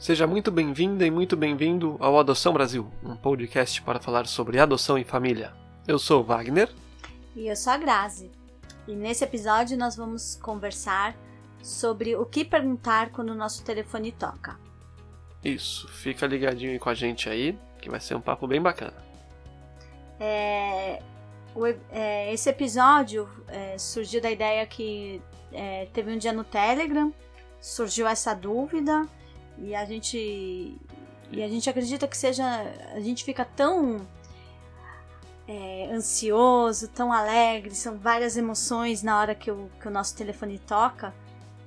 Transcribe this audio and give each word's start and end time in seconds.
Seja 0.00 0.26
muito 0.26 0.50
bem-vinda 0.50 1.06
e 1.06 1.10
muito 1.10 1.36
bem-vindo 1.36 1.98
ao 2.00 2.18
Adoção 2.18 2.54
Brasil, 2.54 2.90
um 3.04 3.14
podcast 3.14 3.82
para 3.82 4.00
falar 4.00 4.26
sobre 4.26 4.58
adoção 4.58 4.96
e 4.96 5.04
família. 5.04 5.52
Eu 5.86 5.98
sou 5.98 6.22
o 6.22 6.24
Wagner. 6.24 6.70
E 7.36 7.46
eu 7.46 7.54
sou 7.54 7.74
a 7.74 7.76
Grazi. 7.76 8.30
E 8.88 8.94
nesse 8.96 9.24
episódio 9.24 9.76
nós 9.76 9.94
vamos 9.94 10.36
conversar 10.36 11.14
sobre 11.62 12.16
o 12.16 12.24
que 12.24 12.46
perguntar 12.46 13.10
quando 13.10 13.28
o 13.28 13.34
nosso 13.34 13.62
telefone 13.62 14.10
toca. 14.10 14.58
Isso, 15.44 15.86
fica 15.88 16.26
ligadinho 16.26 16.72
aí 16.72 16.78
com 16.78 16.88
a 16.88 16.94
gente 16.94 17.28
aí, 17.28 17.58
que 17.78 17.90
vai 17.90 18.00
ser 18.00 18.14
um 18.14 18.22
papo 18.22 18.46
bem 18.46 18.62
bacana. 18.62 18.96
É, 20.18 21.02
o, 21.54 21.66
é, 21.92 22.32
esse 22.32 22.48
episódio 22.48 23.28
é, 23.46 23.76
surgiu 23.76 24.22
da 24.22 24.30
ideia 24.30 24.64
que 24.64 25.20
é, 25.52 25.88
teve 25.92 26.10
um 26.10 26.16
dia 26.16 26.32
no 26.32 26.42
Telegram, 26.42 27.12
surgiu 27.60 28.08
essa 28.08 28.32
dúvida 28.32 29.06
e 29.60 29.74
a 29.74 29.84
gente 29.84 30.76
e 31.32 31.42
a 31.42 31.48
gente 31.48 31.70
acredita 31.70 32.08
que 32.08 32.16
seja 32.16 32.44
a 32.94 33.00
gente 33.00 33.24
fica 33.24 33.44
tão 33.44 34.06
é, 35.46 35.90
ansioso, 35.92 36.88
tão 36.88 37.12
alegre, 37.12 37.74
são 37.74 37.98
várias 37.98 38.36
emoções 38.36 39.02
na 39.02 39.18
hora 39.18 39.34
que 39.34 39.50
o, 39.50 39.70
que 39.80 39.88
o 39.88 39.90
nosso 39.90 40.16
telefone 40.16 40.58
toca 40.58 41.12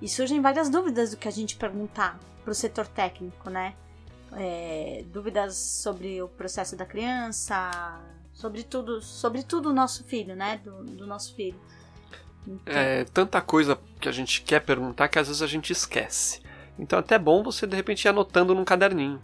e 0.01 0.07
surgem 0.07 0.41
várias 0.41 0.69
dúvidas 0.69 1.11
do 1.11 1.17
que 1.17 1.27
a 1.27 1.31
gente 1.31 1.55
perguntar 1.55 2.19
para 2.43 2.51
o 2.51 2.53
setor 2.53 2.87
técnico, 2.87 3.49
né? 3.49 3.73
É, 4.35 5.03
dúvidas 5.07 5.55
sobre 5.55 6.21
o 6.21 6.27
processo 6.27 6.75
da 6.75 6.85
criança, 6.85 8.01
sobre 8.33 8.63
tudo, 8.63 9.01
sobre 9.01 9.43
tudo 9.43 9.69
o 9.69 9.73
nosso 9.73 10.03
filho, 10.03 10.35
né? 10.35 10.59
Do, 10.63 10.83
do 10.83 11.07
nosso 11.07 11.33
filho. 11.35 11.59
Então... 12.45 12.73
É 12.73 13.05
tanta 13.05 13.41
coisa 13.41 13.79
que 13.99 14.09
a 14.09 14.11
gente 14.11 14.41
quer 14.41 14.59
perguntar 14.59 15.07
que 15.07 15.17
às 15.17 15.27
vezes 15.27 15.41
a 15.41 15.47
gente 15.47 15.71
esquece. 15.71 16.41
Então 16.77 16.97
é 16.97 17.01
até 17.01 17.17
bom 17.17 17.43
você 17.43 17.67
de 17.67 17.75
repente 17.75 18.05
ir 18.05 18.09
anotando 18.09 18.55
num 18.55 18.65
caderninho. 18.65 19.21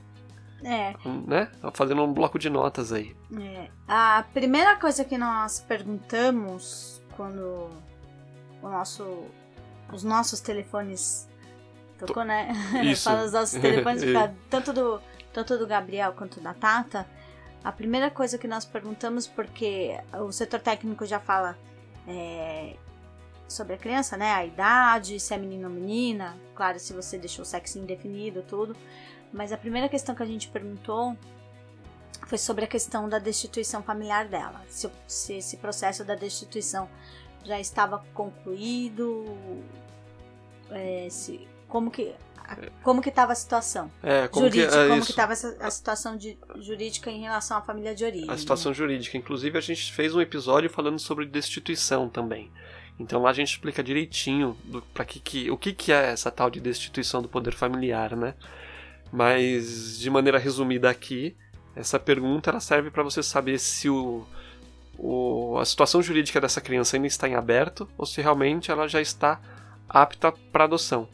É. 0.64 0.94
Né? 1.26 1.50
Fazendo 1.74 2.04
um 2.04 2.14
bloco 2.14 2.38
de 2.38 2.50
notas 2.50 2.92
aí. 2.92 3.16
É. 3.40 3.70
A 3.88 4.24
primeira 4.34 4.76
coisa 4.76 5.06
que 5.06 5.18
nós 5.18 5.60
perguntamos 5.62 7.02
quando 7.16 7.70
o 8.62 8.70
nosso, 8.70 9.26
os 9.92 10.04
nossos 10.04 10.40
telefones 10.42 11.30
tocou, 11.98 12.24
né? 12.24 12.52
Isso. 12.84 13.04
Fala 13.04 13.26
os 13.26 13.32
nossos 13.32 13.60
telefones, 13.60 14.04
tanto 14.50 14.74
do, 14.74 15.02
tanto 15.34 15.58
do 15.58 15.66
Gabriel 15.66 16.14
quanto 16.14 16.40
da 16.40 16.54
Tata. 16.54 17.08
A 17.64 17.72
primeira 17.72 18.10
coisa 18.10 18.38
que 18.38 18.48
nós 18.48 18.64
perguntamos, 18.66 19.28
porque 19.28 19.98
o 20.14 20.32
setor 20.32 20.62
técnico 20.62 21.06
já 21.06 21.20
fala 21.20 21.58
é, 22.08 22.76
sobre 23.50 23.74
a 23.74 23.78
criança, 23.78 24.16
né? 24.16 24.32
A 24.32 24.46
idade, 24.46 25.20
se 25.20 25.34
é 25.34 25.38
menino 25.38 25.68
ou 25.68 25.74
menina, 25.74 26.38
claro, 26.56 26.80
se 26.80 26.94
você 26.94 27.18
deixou 27.18 27.44
o 27.44 27.46
sexo 27.46 27.80
indefinido, 27.80 28.44
tudo. 28.48 28.76
Mas 29.34 29.52
a 29.52 29.58
primeira 29.58 29.90
questão 29.90 30.16
que 30.16 30.24
a 30.24 30.26
gente 30.26 30.48
perguntou 30.48 31.18
foi 32.28 32.38
sobre 32.38 32.66
a 32.66 32.68
questão 32.68 33.10
da 33.10 33.20
destituição 33.20 33.82
familiar 33.82 34.28
dela. 34.28 34.62
Se, 34.68 34.90
se 35.08 35.34
esse 35.38 35.58
processo 35.58 36.04
da 36.04 36.16
destituição 36.16 36.90
já 37.44 37.60
estava 37.60 38.04
concluído, 38.14 39.26
é, 40.72 41.08
se, 41.10 41.48
como 41.68 41.90
que 41.90 42.14
como 42.82 43.00
que 43.00 43.10
estava 43.10 43.32
a 43.32 43.36
situação 43.36 43.92
é, 44.02 44.28
como 44.28 44.48
jurídica, 44.48 44.72
que, 44.72 44.78
é 44.78 44.88
como 44.88 45.06
que 45.06 45.12
estava 45.12 45.34
a 45.34 45.72
situação 45.72 46.18
de, 46.18 46.38
jurídica 46.58 47.12
em 47.12 47.22
relação 47.22 47.58
à 47.58 47.62
família 47.62 47.94
de 47.94 48.04
origem. 48.04 48.30
A 48.30 48.38
situação 48.38 48.74
jurídica, 48.74 49.18
inclusive 49.18 49.58
a 49.58 49.62
gente 49.62 49.94
fez 49.94 50.16
um 50.16 50.22
episódio 50.22 50.70
falando 50.70 50.98
sobre 50.98 51.26
destituição 51.26 52.10
também. 52.10 52.52
Então 53.00 53.22
lá 53.22 53.30
a 53.30 53.34
gente 53.34 53.52
explica 53.52 53.82
direitinho 53.82 54.58
para 54.94 55.06
que, 55.06 55.20
que 55.20 55.50
o 55.50 55.58
que, 55.58 55.72
que 55.72 55.92
é 55.92 56.12
essa 56.12 56.30
tal 56.30 56.50
de 56.50 56.60
destituição 56.60 57.22
do 57.22 57.30
poder 57.30 57.56
familiar, 57.56 58.16
né? 58.16 58.34
Mas 59.12 59.98
de 59.98 60.10
maneira 60.10 60.38
resumida 60.38 60.90
aqui, 60.90 61.36
essa 61.76 61.98
pergunta 61.98 62.50
ela 62.50 62.60
serve 62.60 62.92
para 62.92 63.02
você 63.02 63.24
saber 63.24 63.58
se 63.58 63.90
o, 63.90 64.26
o, 64.98 65.58
a 65.58 65.66
situação 65.66 66.02
jurídica 66.02 66.42
dessa 66.42 66.60
criança 66.60 66.98
ainda 66.98 67.08
está 67.08 67.28
em 67.28 67.36
aberto 67.36 67.90
ou 67.98 68.06
se 68.06 68.22
realmente 68.22 68.70
ela 68.70 68.88
já 68.88 69.00
está 69.00 69.40
apta 69.88 70.32
para 70.52 70.66
adoção. 70.66 71.08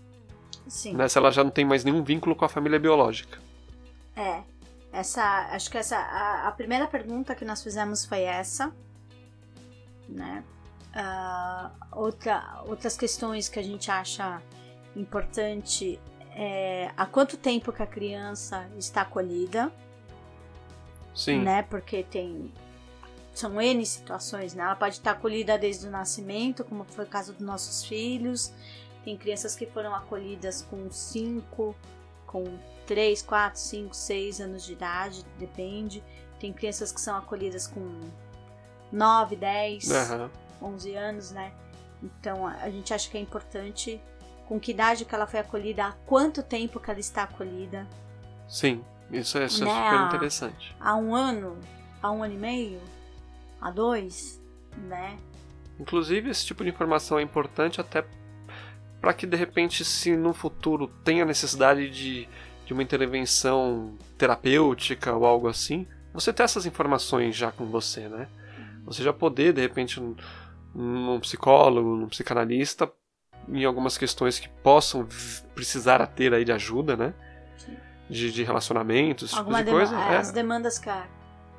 Sim. 0.68 0.96
Né? 0.96 1.08
Se 1.08 1.20
ela 1.20 1.32
já 1.32 1.44
não 1.44 1.52
tem 1.52 1.64
mais 1.64 1.84
nenhum 1.84 2.04
vínculo 2.04 2.36
com 2.36 2.44
a 2.44 2.50
família 2.50 2.80
biológica. 2.80 3.38
É. 4.16 4.42
Essa, 4.92 5.50
acho 5.52 5.70
que 5.70 5.78
essa 5.78 5.98
a, 5.98 6.48
a 6.48 6.52
primeira 6.52 6.88
pergunta 6.88 7.36
que 7.36 7.44
nós 7.44 7.62
fizemos 7.62 8.06
foi 8.06 8.22
essa, 8.22 8.74
né? 10.08 10.42
Uh, 10.96 11.72
outra, 11.92 12.62
outras 12.66 12.96
questões 12.96 13.50
que 13.50 13.60
a 13.60 13.62
gente 13.62 13.92
acha 13.92 14.42
importante 14.96 16.00
é 16.32 16.90
há 16.96 17.06
quanto 17.06 17.36
tempo 17.36 17.74
que 17.74 17.84
a 17.84 17.88
criança 17.88 18.66
está 18.78 19.02
acolhida. 19.02 19.72
Sim. 21.14 21.42
Né? 21.42 21.64
Porque 21.64 22.04
tem. 22.04 22.52
São 23.34 23.62
N 23.62 23.86
situações, 23.86 24.54
né? 24.54 24.64
Ela 24.64 24.78
pode 24.78 24.96
estar 24.96 25.12
acolhida 25.12 25.58
desde 25.58 25.86
o 25.86 25.92
nascimento, 25.92 26.64
como 26.64 26.86
foi 26.86 27.04
o 27.04 27.08
caso 27.08 27.34
dos 27.34 27.46
nossos 27.46 27.84
filhos. 27.84 28.54
Tem 29.04 29.18
crianças 29.18 29.54
que 29.54 29.66
foram 29.66 29.94
acolhidas 29.94 30.62
com 30.62 30.90
5, 30.90 31.76
com 32.26 32.58
3, 32.88 33.22
4, 33.22 33.60
5, 33.60 33.94
6 33.94 34.40
anos 34.40 34.64
de 34.64 34.72
idade, 34.72 35.26
depende. 35.38 36.02
Tem 36.40 36.54
crianças 36.54 36.94
que 36.94 37.02
são 37.02 37.18
acolhidas 37.18 37.68
com 37.68 38.00
9, 38.94 39.36
10. 39.36 39.90
Uhum 39.90 40.45
11 40.66 40.96
anos, 40.96 41.32
né? 41.32 41.52
Então 42.02 42.48
a 42.48 42.70
gente 42.70 42.94
acha 42.94 43.10
que 43.10 43.18
é 43.18 43.22
importante 43.22 44.02
com 44.48 44.60
que 44.60 44.72
idade 44.72 45.06
que 45.06 45.16
ela 45.16 45.26
foi 45.26 45.40
acolhida, 45.40 45.86
há 45.86 45.92
quanto 46.06 46.44
tempo 46.44 46.80
que 46.80 46.90
ela 46.90 47.00
está 47.00 47.24
acolhida. 47.24 47.88
Sim, 48.48 48.84
isso 49.12 49.38
é, 49.38 49.46
isso 49.46 49.66
né? 49.66 49.72
é 49.72 49.92
super 49.92 50.06
interessante. 50.06 50.76
Há 50.80 50.96
um 50.96 51.16
ano, 51.16 51.58
há 52.02 52.12
um 52.12 52.24
ano 52.24 52.34
e 52.34 52.38
meio, 52.38 52.82
há 53.60 53.72
dois, 53.72 54.42
né? 54.78 55.18
Inclusive 55.80 56.30
esse 56.30 56.46
tipo 56.46 56.64
de 56.64 56.70
informação 56.70 57.20
é 57.20 57.22
importante 57.22 57.82
até 57.82 58.06
para 59.02 59.14
que 59.14 59.26
de 59.26 59.36
repente, 59.36 59.84
se 59.84 60.16
no 60.16 60.34
futuro 60.34 60.88
tenha 61.04 61.26
necessidade 61.26 61.90
de, 61.90 62.28
de 62.66 62.74
uma 62.74 62.82
intervenção 62.82 63.96
terapêutica 64.18 65.14
ou 65.14 65.26
algo 65.26 65.48
assim, 65.48 65.88
você 66.14 66.32
ter 66.32 66.44
essas 66.44 66.66
informações 66.66 67.36
já 67.36 67.52
com 67.52 67.66
você, 67.66 68.08
né? 68.08 68.28
Você 68.86 69.04
já 69.04 69.12
poder, 69.12 69.52
de 69.54 69.62
repente, 69.62 70.00
num 70.76 71.20
psicólogo, 71.20 71.96
num 71.96 72.08
psicanalista, 72.10 72.92
em 73.48 73.64
algumas 73.64 73.98
questões 73.98 74.38
que 74.40 74.50
possam 74.50 75.08
precisar 75.54 76.02
a 76.02 76.08
ter 76.08 76.34
aí 76.34 76.44
de 76.44 76.52
ajuda, 76.52 76.98
né? 76.98 77.14
De, 78.10 78.32
de 78.32 78.44
relacionamentos, 78.44 79.32
esse 79.32 79.36
tipo 79.36 79.52
de 79.56 79.64
coisa. 79.64 79.96
É. 79.96 80.18
As 80.18 80.32
demandas 80.32 80.78
que 80.78 80.90
a, 80.90 81.08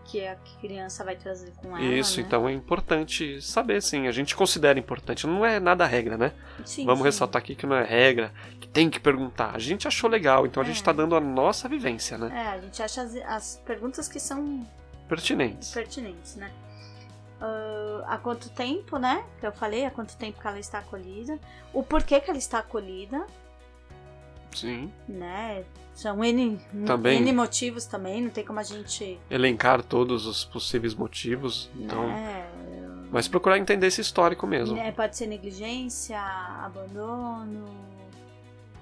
que 0.04 0.24
a 0.24 0.36
criança 0.60 1.02
vai 1.04 1.16
trazer 1.16 1.50
com 1.60 1.76
ela. 1.76 1.84
Isso, 1.84 2.20
né? 2.20 2.26
então 2.26 2.48
é 2.48 2.52
importante 2.52 3.42
saber, 3.42 3.82
sim. 3.82 4.06
A 4.06 4.12
gente 4.12 4.36
considera 4.36 4.78
importante. 4.78 5.26
Não 5.26 5.44
é 5.44 5.58
nada 5.58 5.84
regra, 5.86 6.16
né? 6.16 6.32
Sim, 6.64 6.84
Vamos 6.84 7.00
sim. 7.00 7.04
ressaltar 7.06 7.42
aqui 7.42 7.56
que 7.56 7.66
não 7.66 7.74
é 7.74 7.82
regra, 7.84 8.32
que 8.60 8.68
tem 8.68 8.88
que 8.88 9.00
perguntar. 9.00 9.56
A 9.56 9.58
gente 9.58 9.88
achou 9.88 10.08
legal, 10.08 10.46
então 10.46 10.62
a 10.62 10.66
gente 10.66 10.76
É. 10.76 10.78
está 10.78 10.92
dando 10.92 11.16
a 11.16 11.20
nossa 11.20 11.68
vivência, 11.68 12.16
né? 12.16 12.30
É, 12.32 12.48
a 12.50 12.58
gente 12.60 12.80
acha 12.80 13.02
as, 13.02 13.16
as 13.16 13.62
perguntas 13.66 14.06
que 14.06 14.20
são 14.20 14.64
Pertinentes. 15.08 15.72
pertinentes, 15.72 16.36
né? 16.36 16.52
Uh, 17.40 17.75
há 18.06 18.18
quanto 18.18 18.48
tempo, 18.50 18.98
né? 18.98 19.24
Que 19.40 19.46
eu 19.46 19.52
falei, 19.52 19.84
há 19.84 19.90
quanto 19.90 20.16
tempo 20.16 20.40
que 20.40 20.46
ela 20.46 20.58
está 20.58 20.78
acolhida, 20.78 21.38
o 21.72 21.82
porquê 21.82 22.20
que 22.20 22.28
ela 22.30 22.38
está 22.38 22.58
acolhida, 22.58 23.26
Sim. 24.52 24.92
né? 25.08 25.64
São 25.94 26.22
N, 26.22 26.58
Também. 26.84 27.20
N 27.20 27.32
motivos 27.32 27.86
também, 27.86 28.22
não 28.22 28.30
tem 28.30 28.44
como 28.44 28.58
a 28.60 28.62
gente. 28.62 29.18
Elencar 29.30 29.82
todos 29.82 30.26
os 30.26 30.44
possíveis 30.44 30.94
motivos. 30.94 31.70
Então, 31.74 32.06
né, 32.06 32.46
Mas 33.10 33.26
procurar 33.26 33.58
entender 33.58 33.86
esse 33.86 34.02
histórico 34.02 34.46
mesmo. 34.46 34.76
né, 34.76 34.92
pode 34.92 35.16
ser 35.16 35.26
negligência, 35.26 36.20
abandono, 36.20 37.64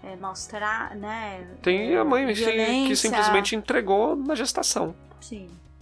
é, 0.02 0.16
maus-tra, 0.16 0.92
né? 0.96 1.46
Tem 1.62 1.96
a 1.96 2.04
mãe 2.04 2.26
que 2.34 2.96
simplesmente 2.96 3.54
entregou 3.54 4.16
na 4.16 4.34
gestação. 4.34 4.94
Sim, 5.20 5.48
É 5.48 5.73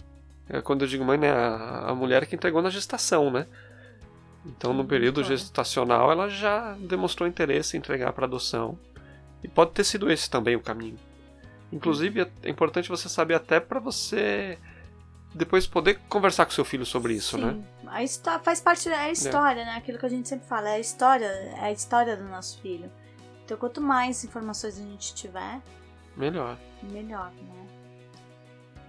quando 0.63 0.81
eu 0.83 0.87
digo 0.87 1.03
mãe, 1.05 1.17
né? 1.17 1.31
A, 1.31 1.89
a 1.89 1.95
mulher 1.95 2.25
que 2.25 2.35
entregou 2.35 2.61
na 2.61 2.69
gestação, 2.69 3.31
né? 3.31 3.47
Então, 4.45 4.73
no 4.73 4.83
período 4.83 5.23
gestacional, 5.23 6.11
ela 6.11 6.27
já 6.27 6.73
demonstrou 6.79 7.27
interesse 7.29 7.77
em 7.77 7.79
entregar 7.79 8.11
para 8.13 8.25
adoção. 8.25 8.77
E 9.41 9.47
pode 9.47 9.71
ter 9.71 9.83
sido 9.83 10.11
esse 10.11 10.29
também 10.29 10.55
o 10.55 10.61
caminho. 10.61 10.97
Inclusive, 11.71 12.21
é- 12.21 12.31
é 12.43 12.49
importante 12.49 12.89
você 12.89 13.07
saber 13.07 13.33
até 13.35 13.59
para 13.59 13.79
você 13.79 14.57
depois 15.33 15.65
poder 15.65 15.99
conversar 16.07 16.45
com 16.45 16.51
seu 16.51 16.63
filho 16.63 16.85
sobre 16.85 17.13
isso, 17.13 17.37
Sim. 17.37 17.45
né? 17.45 17.63
A 17.87 18.03
histó- 18.03 18.39
faz 18.39 18.59
parte 18.61 18.87
da 18.89 19.09
história, 19.09 19.65
né? 19.65 19.75
Aquilo 19.77 19.97
que 19.97 20.05
a 20.05 20.09
gente 20.09 20.27
sempre 20.29 20.47
fala, 20.47 20.69
é 20.69 20.73
a 20.75 20.79
história, 20.79 21.25
é 21.25 21.59
a 21.61 21.71
história 21.71 22.15
do 22.15 22.23
nosso 22.25 22.61
filho. 22.61 22.91
Então, 23.43 23.57
quanto 23.57 23.81
mais 23.81 24.23
informações 24.23 24.77
a 24.77 24.81
gente 24.83 25.13
tiver, 25.15 25.59
Melhor. 26.15 26.57
melhor, 26.83 27.31
né? 27.31 27.62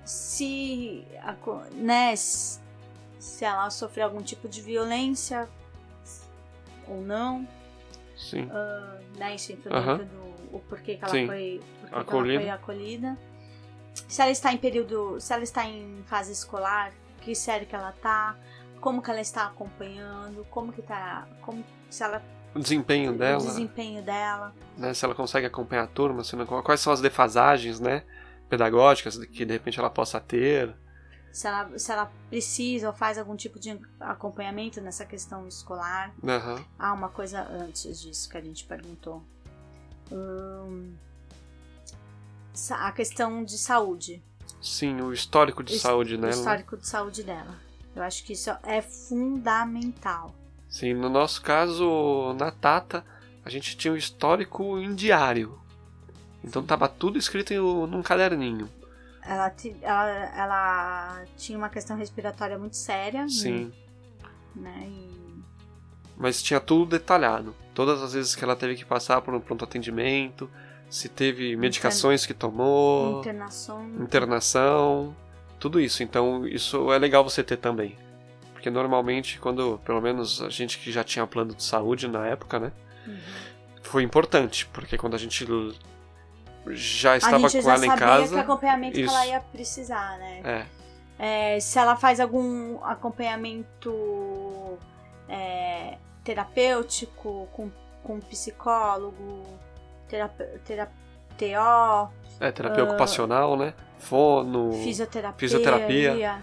Se, 0.04 1.04
né, 1.72 2.14
se 2.16 3.44
ela 3.44 3.70
sofrer 3.70 4.02
algum 4.02 4.20
tipo 4.22 4.48
de 4.48 4.60
violência 4.60 5.48
ou 6.86 7.00
não, 7.00 7.46
Sim. 8.16 8.44
Uh, 8.44 9.18
né, 9.18 9.34
isso 9.34 9.52
entrou 9.52 9.76
Aham. 9.76 9.98
dentro 9.98 10.14
do 10.16 10.56
o 10.56 10.60
porquê 10.60 10.94
que 10.96 11.04
ela 11.04 11.12
Sim. 11.12 11.26
foi, 11.26 11.60
porquê 11.60 11.88
que 11.88 11.92
ela 11.94 12.00
Acolhida. 12.02 12.40
foi 12.40 12.50
acolhida. 12.50 13.18
Se 14.08 14.22
ela 14.22 14.30
está 14.30 14.52
em 14.52 14.56
período, 14.56 15.20
se 15.20 15.32
ela 15.32 15.42
está 15.42 15.64
em 15.66 16.02
fase 16.06 16.30
escolar, 16.32 16.92
que 17.20 17.34
série 17.34 17.66
que 17.66 17.74
ela 17.74 17.92
tá, 17.92 18.36
como 18.80 19.02
que 19.02 19.10
ela 19.10 19.20
está 19.20 19.46
acompanhando, 19.46 20.46
como 20.50 20.72
que 20.72 20.82
tá, 20.82 21.26
como 21.40 21.64
se 21.90 22.02
ela 22.04 22.22
O 22.54 22.58
desempenho 22.60 23.12
o 23.12 23.16
dela, 23.16 23.38
desempenho 23.38 24.02
dela. 24.02 24.54
né? 24.76 24.92
Se 24.94 25.04
ela 25.04 25.14
consegue 25.14 25.46
acompanhar 25.46 25.84
a 25.84 25.86
turma, 25.88 26.22
se 26.22 26.36
não, 26.36 26.44
quais 26.46 26.80
são 26.80 26.92
as 26.92 27.00
defasagens, 27.00 27.80
né? 27.80 28.04
Pedagógicas 28.48 29.16
que 29.18 29.44
de 29.44 29.52
repente 29.52 29.78
ela 29.78 29.90
possa 29.90 30.20
ter. 30.20 30.74
Se 31.32 31.48
ela, 31.48 31.78
se 31.78 31.90
ela 31.90 32.12
precisa 32.30 32.86
ou 32.88 32.92
faz 32.94 33.18
algum 33.18 33.34
tipo 33.34 33.58
de 33.58 33.76
acompanhamento 33.98 34.80
nessa 34.80 35.04
questão 35.04 35.48
escolar. 35.48 36.14
Aham. 36.22 36.64
Ah, 36.78 36.92
uma 36.92 37.08
coisa 37.08 37.42
antes 37.50 38.00
disso 38.00 38.28
que 38.28 38.36
a 38.36 38.40
gente 38.40 38.64
perguntou. 38.64 39.22
Hum, 40.12 40.94
a 42.70 42.92
questão 42.92 43.42
de 43.44 43.58
saúde. 43.58 44.22
Sim, 44.62 45.00
o 45.00 45.12
histórico 45.12 45.62
de 45.64 45.74
His- 45.74 45.82
saúde 45.82 46.14
O 46.14 46.18
dela. 46.20 46.32
histórico 46.32 46.76
de 46.76 46.86
saúde 46.86 47.22
dela. 47.24 47.54
Eu 47.96 48.02
acho 48.02 48.24
que 48.24 48.32
isso 48.32 48.50
é 48.62 48.80
fundamental. 48.80 50.34
Sim, 50.68 50.94
no 50.94 51.08
nosso 51.08 51.42
caso, 51.42 52.32
na 52.38 52.50
Tata, 52.50 53.04
a 53.44 53.50
gente 53.50 53.76
tinha 53.76 53.92
o 53.92 53.96
histórico 53.96 54.78
em 54.78 54.94
diário. 54.94 55.58
Então 56.44 56.62
tava 56.62 56.88
tudo 56.88 57.18
escrito 57.18 57.52
em 57.52 57.58
um- 57.58 57.86
num 57.86 58.02
caderninho. 58.02 58.68
Ela, 59.26 59.50
ela, 59.80 60.08
ela 60.36 61.24
tinha 61.36 61.56
uma 61.56 61.70
questão 61.70 61.96
respiratória 61.96 62.58
muito 62.58 62.76
séria. 62.76 63.26
Sim. 63.28 63.72
Né? 64.54 64.86
E 64.86 65.42
Mas 66.16 66.42
tinha 66.42 66.60
tudo 66.60 66.84
detalhado. 66.90 67.54
Todas 67.74 68.02
as 68.02 68.12
vezes 68.12 68.36
que 68.36 68.44
ela 68.44 68.54
teve 68.54 68.76
que 68.76 68.84
passar 68.84 69.20
por 69.22 69.34
um 69.34 69.40
pronto 69.40 69.64
atendimento, 69.64 70.48
se 70.90 71.08
teve 71.08 71.56
medicações 71.56 72.24
que 72.26 72.34
tomou, 72.34 73.20
internação. 73.20 73.84
internação, 73.98 75.16
tudo 75.58 75.80
isso. 75.80 76.02
Então 76.02 76.46
isso 76.46 76.92
é 76.92 76.98
legal 76.98 77.24
você 77.24 77.42
ter 77.42 77.56
também. 77.56 77.96
Porque 78.52 78.70
normalmente, 78.70 79.38
quando, 79.40 79.80
pelo 79.84 80.00
menos 80.00 80.40
a 80.42 80.48
gente 80.50 80.78
que 80.78 80.92
já 80.92 81.02
tinha 81.02 81.26
plano 81.26 81.54
de 81.54 81.62
saúde 81.64 82.06
na 82.06 82.26
época, 82.26 82.60
né? 82.60 82.72
Uhum. 83.06 83.18
Foi 83.82 84.02
importante, 84.02 84.66
porque 84.66 84.96
quando 84.96 85.14
a 85.14 85.18
gente 85.18 85.44
já 86.68 87.16
estava 87.16 87.42
com 87.42 87.48
já 87.48 87.58
ela 87.58 87.86
em 87.86 87.88
sabia 87.88 88.06
casa. 88.06 88.34
que 88.34 88.40
acompanhamento 88.40 88.94
que 88.94 89.02
isso. 89.02 89.14
ela 89.14 89.26
ia 89.26 89.40
precisar, 89.40 90.18
né? 90.18 90.40
É, 90.44 91.54
É, 91.56 91.60
se 91.60 91.78
ela 91.78 91.96
faz 91.96 92.18
algum 92.20 92.82
acompanhamento 92.84 94.78
é, 95.28 95.96
terapêutico 96.24 97.48
com, 97.52 97.70
com 98.02 98.20
psicólogo, 98.20 99.44
terap, 100.08 100.34
terap, 100.64 100.90
TO, 101.36 102.10
é 102.40 102.50
terapia 102.50 102.84
ocupacional, 102.84 103.56
né? 103.56 103.74
Fono, 103.98 104.72
fisioterapia. 104.82 105.38
fisioterapia. 105.38 106.42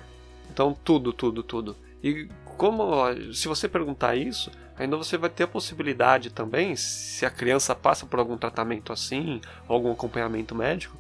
Então, 0.50 0.76
tudo, 0.84 1.14
tudo, 1.14 1.44
tudo. 1.44 1.76
E 2.04 2.28
como, 2.58 3.34
se 3.34 3.48
você 3.48 3.68
perguntar 3.68 4.16
isso, 4.16 4.52
ainda 4.78 4.98
você 4.98 5.18
vai 5.18 5.30
ter 5.30 5.44
a 5.44 5.48
possibilidade 5.48 6.30
também, 6.30 6.76
se 6.76 7.26
a 7.26 7.30
criança 7.30 7.76
passa 7.76 8.06
por 8.06 8.20
algum 8.20 8.38
tratamento 8.38 8.92
assim, 8.94 9.42
algum 9.68 9.92
acompanhamento 9.92 10.54
médico, 10.56 10.98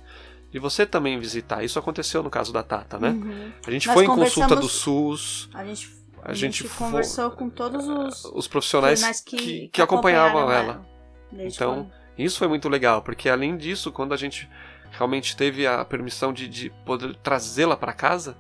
de 0.51 0.59
você 0.59 0.85
também 0.85 1.17
visitar. 1.19 1.63
Isso 1.63 1.79
aconteceu 1.79 2.21
no 2.21 2.29
caso 2.29 2.51
da 2.51 2.61
Tata, 2.63 2.99
né? 2.99 3.09
Uhum. 3.09 3.51
A 3.65 3.71
gente 3.71 3.87
Nós 3.87 3.93
foi 3.93 4.03
em 4.03 4.07
consulta 4.07 4.55
do 4.55 4.67
SUS, 4.67 5.49
A 5.53 5.63
gente, 5.63 5.89
a, 6.21 6.31
a 6.31 6.33
gente, 6.33 6.67
foi- 6.67 6.87
conversou 6.87 7.31
com 7.31 7.49
todos 7.49 7.87
os 7.87 8.25
os 8.25 8.47
profissionais 8.47 8.99
profissionais 8.99 9.21
que, 9.21 9.69
que, 9.69 9.81
acompanhavam 9.81 10.51
ela. 10.51 10.85
desde 11.31 11.55
Então, 11.55 11.75
quando- 11.85 12.01
Isso 12.17 12.37
foi 12.37 12.47
muito 12.49 12.67
legal, 12.67 13.01
porque 13.01 13.29
além 13.29 13.55
disso, 13.57 13.91
quando 13.91 14.13
a 14.13 14.17
gente 14.17 14.47
realmente 14.91 15.37
teve 15.37 15.65
a 15.65 15.85
permissão 15.85 16.33
de, 16.33 16.47
de 16.49 16.69
poder 16.85 17.15
trazê-la 17.15 17.77
para 17.77 17.93
casa, 17.93 18.35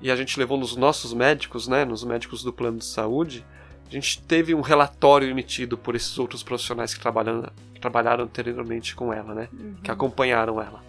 e 0.00 0.10
a 0.10 0.16
gente 0.16 0.38
levou 0.38 0.56
nos 0.58 0.76
nossos 0.76 1.12
médicos, 1.12 1.66
né, 1.68 1.84
nos 1.84 2.04
médicos 2.04 2.42
do 2.42 2.52
plano 2.52 2.78
de 2.78 2.84
saúde, 2.84 3.44
a 3.86 3.90
gente 3.90 4.20
teve 4.22 4.54
um 4.54 4.60
relatório 4.60 5.28
emitido 5.28 5.76
por 5.78 5.94
esses 5.96 6.18
outros 6.18 6.42
profissionais 6.42 6.92
que 6.94 7.00
trabalham, 7.00 7.50
que 7.74 7.80
trabalharam 7.80 8.24
anteriormente 8.24 8.94
com 8.94 9.12
ela, 9.12 9.34
né, 9.34 9.48
Uhum. 9.52 9.76
que 9.82 9.90
acompanharam 9.90 10.60
ela. 10.60 10.82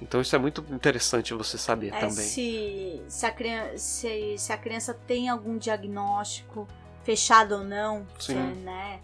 Então 0.00 0.20
isso 0.20 0.34
é 0.34 0.38
muito 0.38 0.64
interessante 0.70 1.34
você 1.34 1.58
saber 1.58 1.88
É, 1.88 1.98
também. 2.00 2.24
se, 2.24 3.02
se, 3.08 3.26
a 3.26 3.30
criança, 3.32 3.78
se, 3.78 4.38
se 4.38 4.52
a 4.52 4.56
criança 4.56 4.94
tem 4.94 5.28
algum 5.28 5.58
diagnóstico, 5.58 6.66
fechado 7.02 7.56
ou 7.56 7.64
não, 7.64 8.06
Sim. 8.18 8.34
se, 8.34 8.60
né? 8.60 9.00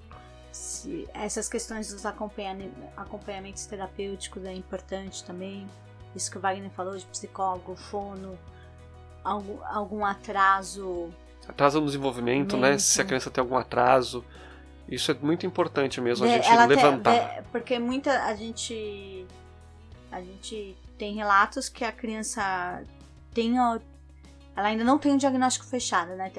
Se 0.53 1.09
essas 1.12 1.49
questões 1.49 1.93
dos 1.93 2.06
acompanhame- 2.06 2.71
acompanhamentos 2.97 3.67
terapêuticos 3.67 4.45
é 4.45 4.53
importante 4.53 5.25
também. 5.25 5.67
Isso 6.15 6.31
que 6.31 6.39
o 6.39 6.41
Wagner 6.41 6.71
falou 6.71 6.97
de 6.97 7.05
psicólogo, 7.06 7.75
fono, 7.75 8.39
algum, 9.25 9.56
algum 9.65 10.05
atraso. 10.05 11.09
Atraso 11.49 11.81
no 11.81 11.87
desenvolvimento, 11.87 12.56
né, 12.56 12.79
se 12.79 13.00
a 13.00 13.05
criança 13.05 13.31
tem 13.31 13.43
algum 13.43 13.56
atraso. 13.56 14.25
Isso 14.88 15.11
é 15.11 15.15
muito 15.21 15.47
importante 15.47 16.00
mesmo, 16.00 16.26
a 16.26 16.29
de- 16.29 16.35
gente 16.35 16.49
ela 16.49 16.67
tem- 16.69 16.76
levantar. 16.76 17.12
de- 17.41 17.43
porque 17.50 17.79
muita 17.79 18.23
a 18.25 18.35
gente 18.35 19.26
a 20.12 20.21
gente 20.21 20.76
tem 20.97 21.15
relatos 21.15 21.69
que 21.69 21.85
a 21.85 21.91
criança 21.91 22.82
tem 23.32 23.56
ela 24.56 24.69
ainda 24.69 24.85
não 24.85 24.97
tem 24.99 25.11
um 25.12 25.17
diagnóstico 25.17 25.67
fechado, 25.67 26.15
né? 26.15 26.31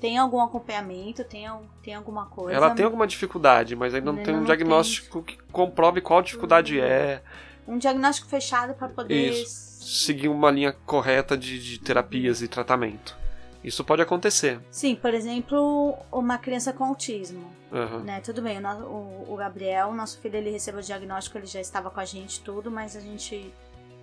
Tem 0.00 0.16
algum 0.16 0.40
acompanhamento, 0.40 1.24
tem, 1.24 1.48
tem 1.82 1.94
alguma 1.94 2.26
coisa. 2.26 2.56
Ela 2.56 2.70
tem 2.70 2.84
alguma 2.84 3.04
dificuldade, 3.06 3.74
mas 3.74 3.92
ainda 3.94 4.06
não 4.12 4.12
Ainda 4.18 4.24
tem 4.24 4.34
um 4.34 4.38
não 4.38 4.44
diagnóstico 4.44 5.22
que 5.24 5.36
comprove 5.50 6.00
qual 6.00 6.22
dificuldade 6.22 6.78
Uhum. 6.78 6.84
é, 6.84 7.22
um 7.66 7.78
diagnóstico 7.78 8.28
fechado 8.28 8.74
para 8.74 8.88
poder 8.88 9.32
seguir 9.46 10.28
uma 10.28 10.50
linha 10.50 10.72
correta 10.72 11.36
de, 11.36 11.58
de 11.62 11.78
terapias 11.78 12.42
e 12.42 12.48
tratamento. 12.48 13.16
Isso 13.62 13.82
pode 13.82 14.02
acontecer. 14.02 14.60
Sim, 14.70 14.94
por 14.94 15.14
exemplo, 15.14 15.96
uma 16.12 16.36
criança 16.36 16.70
com 16.72 16.84
autismo, 16.84 17.50
Aham. 17.72 18.00
né? 18.00 18.20
Tudo 18.20 18.42
bem, 18.42 18.58
o, 18.62 19.24
o, 19.32 19.36
Gabriel, 19.36 19.92
nosso 19.94 20.18
filho, 20.18 20.36
ele 20.36 20.50
recebeu 20.50 20.80
o 20.80 20.82
diagnóstico, 20.84 21.38
ele 21.38 21.46
já 21.46 21.60
estava 21.60 21.90
com 21.90 21.98
a 21.98 22.04
gente 22.04 22.40
tudo, 22.42 22.70
mas 22.70 22.94
a 22.94 23.00
gente 23.00 23.50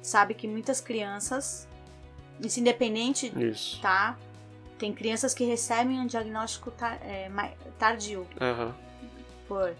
sabe 0.01 0.33
que 0.33 0.47
muitas 0.47 0.81
crianças, 0.81 1.67
isso 2.39 2.59
independente 2.59 3.31
Isso. 3.37 3.79
tá? 3.81 4.17
Tem 4.79 4.91
crianças 4.91 5.31
que 5.31 5.43
recebem 5.45 5.99
um 5.99 6.07
diagnóstico 6.07 6.71
tar- 6.71 6.97
é, 7.03 7.29
tardio 7.77 8.25
Aham. 8.41 8.73
por, 9.47 9.75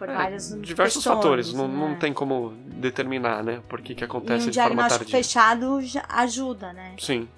por 0.00 0.08
É, 0.08 0.14
vários 0.14 0.48
diversos 0.62 1.04
questões, 1.04 1.14
fatores, 1.16 1.52
não, 1.52 1.68
né? 1.68 1.74
não 1.74 1.94
tem 1.98 2.10
como 2.10 2.54
determinar, 2.64 3.44
né? 3.44 3.62
Por 3.68 3.82
que, 3.82 3.94
que 3.94 4.02
E 4.02 4.06
acontece 4.06 4.46
um 4.46 4.50
de 4.50 4.56
forma 4.58 4.70
diagnóstico 4.76 5.04
tardia. 5.04 5.18
fechado 5.18 5.78
ajuda, 6.08 6.72
né? 6.72 6.96
Sim, 6.98 7.28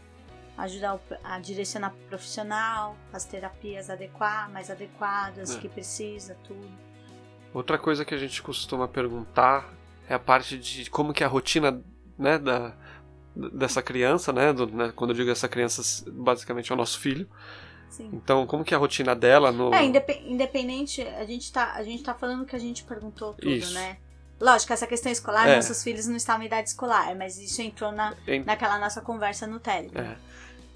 Ajuda 0.56 0.94
o- 0.94 1.00
a 1.24 1.38
direcionar 1.40 1.90
pro 1.90 1.98
profissional, 2.10 2.96
as 3.12 3.24
terapias 3.24 3.90
adequar, 3.90 4.48
mais 4.52 4.70
adequadas, 4.70 5.56
É. 5.56 5.58
que 5.58 5.68
precisa, 5.68 6.36
tudo. 6.46 6.68
Outra 7.52 7.78
coisa 7.78 8.04
que 8.04 8.14
a 8.14 8.18
gente 8.18 8.40
costuma 8.42 8.86
perguntar 8.86 9.68
é 10.08 10.14
a 10.14 10.18
parte 10.20 10.56
de 10.58 10.88
como 10.88 11.12
que 11.12 11.24
é 11.24 11.26
a 11.26 11.28
rotina, 11.28 11.82
né, 12.16 12.38
da, 12.38 12.74
dessa 13.34 13.82
criança, 13.82 14.32
né, 14.32 14.52
do- 14.52 14.66
né, 14.70 14.92
quando 14.94 15.10
eu 15.10 15.16
digo 15.16 15.30
essa 15.30 15.48
criança, 15.48 15.82
basicamente 16.12 16.70
é 16.70 16.74
o 16.74 16.78
nosso 16.78 17.00
filho. 17.00 17.26
Sim. 17.92 18.08
Então, 18.12 18.46
como 18.46 18.64
que 18.64 18.72
é 18.72 18.76
a 18.76 18.80
rotina 18.80 19.14
dela 19.14 19.52
no... 19.52 19.72
É, 19.74 19.84
indepe- 19.84 20.22
independente, 20.26 21.02
a 21.02 21.26
gente, 21.26 21.52
tá, 21.52 21.72
a 21.74 21.82
gente 21.84 22.02
tá 22.02 22.14
falando 22.14 22.46
que 22.46 22.56
a 22.56 22.58
gente 22.58 22.84
perguntou 22.84 23.34
tudo, 23.34 23.50
Isso. 23.50 23.74
né? 23.74 23.98
Lógico, 24.40 24.72
essa 24.72 24.86
questão 24.86 25.12
escolar, 25.12 25.46
É. 25.46 25.56
nossos 25.56 25.82
filhos 25.84 26.06
não 26.06 26.16
estão 26.16 26.38
na 26.38 26.46
idade 26.46 26.68
escolar, 26.70 27.14
mas 27.14 27.38
isso 27.38 27.60
entrou 27.60 27.92
na, 27.92 28.14
em- 28.26 28.42
naquela 28.42 28.78
nossa 28.78 29.00
conversa 29.02 29.46
no 29.46 29.60
Telegram. 29.60 30.02
é, 30.02 30.16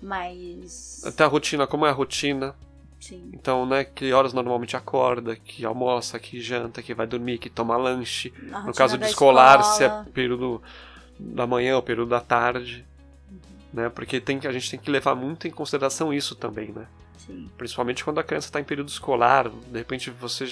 Mas. 0.02 1.02
até 1.04 1.25
a 1.25 1.26
rotina, 1.26 1.66
como 1.66 1.87
é 1.87 1.88
a 1.90 1.92
rotina, 1.92 2.54
Sim. 3.00 3.30
então, 3.32 3.64
né, 3.66 3.82
que 3.85 4.12
horas 4.12 4.32
normalmente 4.32 4.76
acorda, 4.76 5.35
que 5.37 5.64
almoça, 5.64 6.18
que 6.18 6.40
janta, 6.40 6.82
que 6.82 6.94
vai 6.94 7.06
dormir, 7.06 7.38
que 7.38 7.49
toma 7.50 7.76
lanche. 7.76 8.32
A 8.52 8.61
No 8.61 8.73
caso 8.75 8.99
de 8.99 9.06
escolar, 9.06 9.62
se 9.62 9.82
é 9.82 9.87
escola. 9.87 10.06
período 10.12 10.62
da 11.18 11.46
manhã 11.46 11.76
ou 11.76 11.82
período 11.82 12.11
da 12.11 12.20
tarde, 12.20 12.87
né? 13.73 13.88
Porque 13.88 14.20
tem 14.20 14.38
a 14.44 14.52
gente 14.52 14.70
tem 14.70 14.78
que 14.78 14.90
levar 14.90 15.14
muito 15.14 15.49
em 15.49 15.50
consideração 15.50 16.12
isso 16.12 16.35
também, 16.37 16.73
né? 16.73 16.87
Sim. 17.18 17.50
Principalmente 17.56 18.04
quando 18.04 18.18
a 18.20 18.25
criança 18.25 18.49
está 18.49 18.61
em 18.61 18.64
período 18.64 18.88
escolar, 18.88 19.49
de 19.49 19.78
repente 19.78 20.11
você 20.11 20.46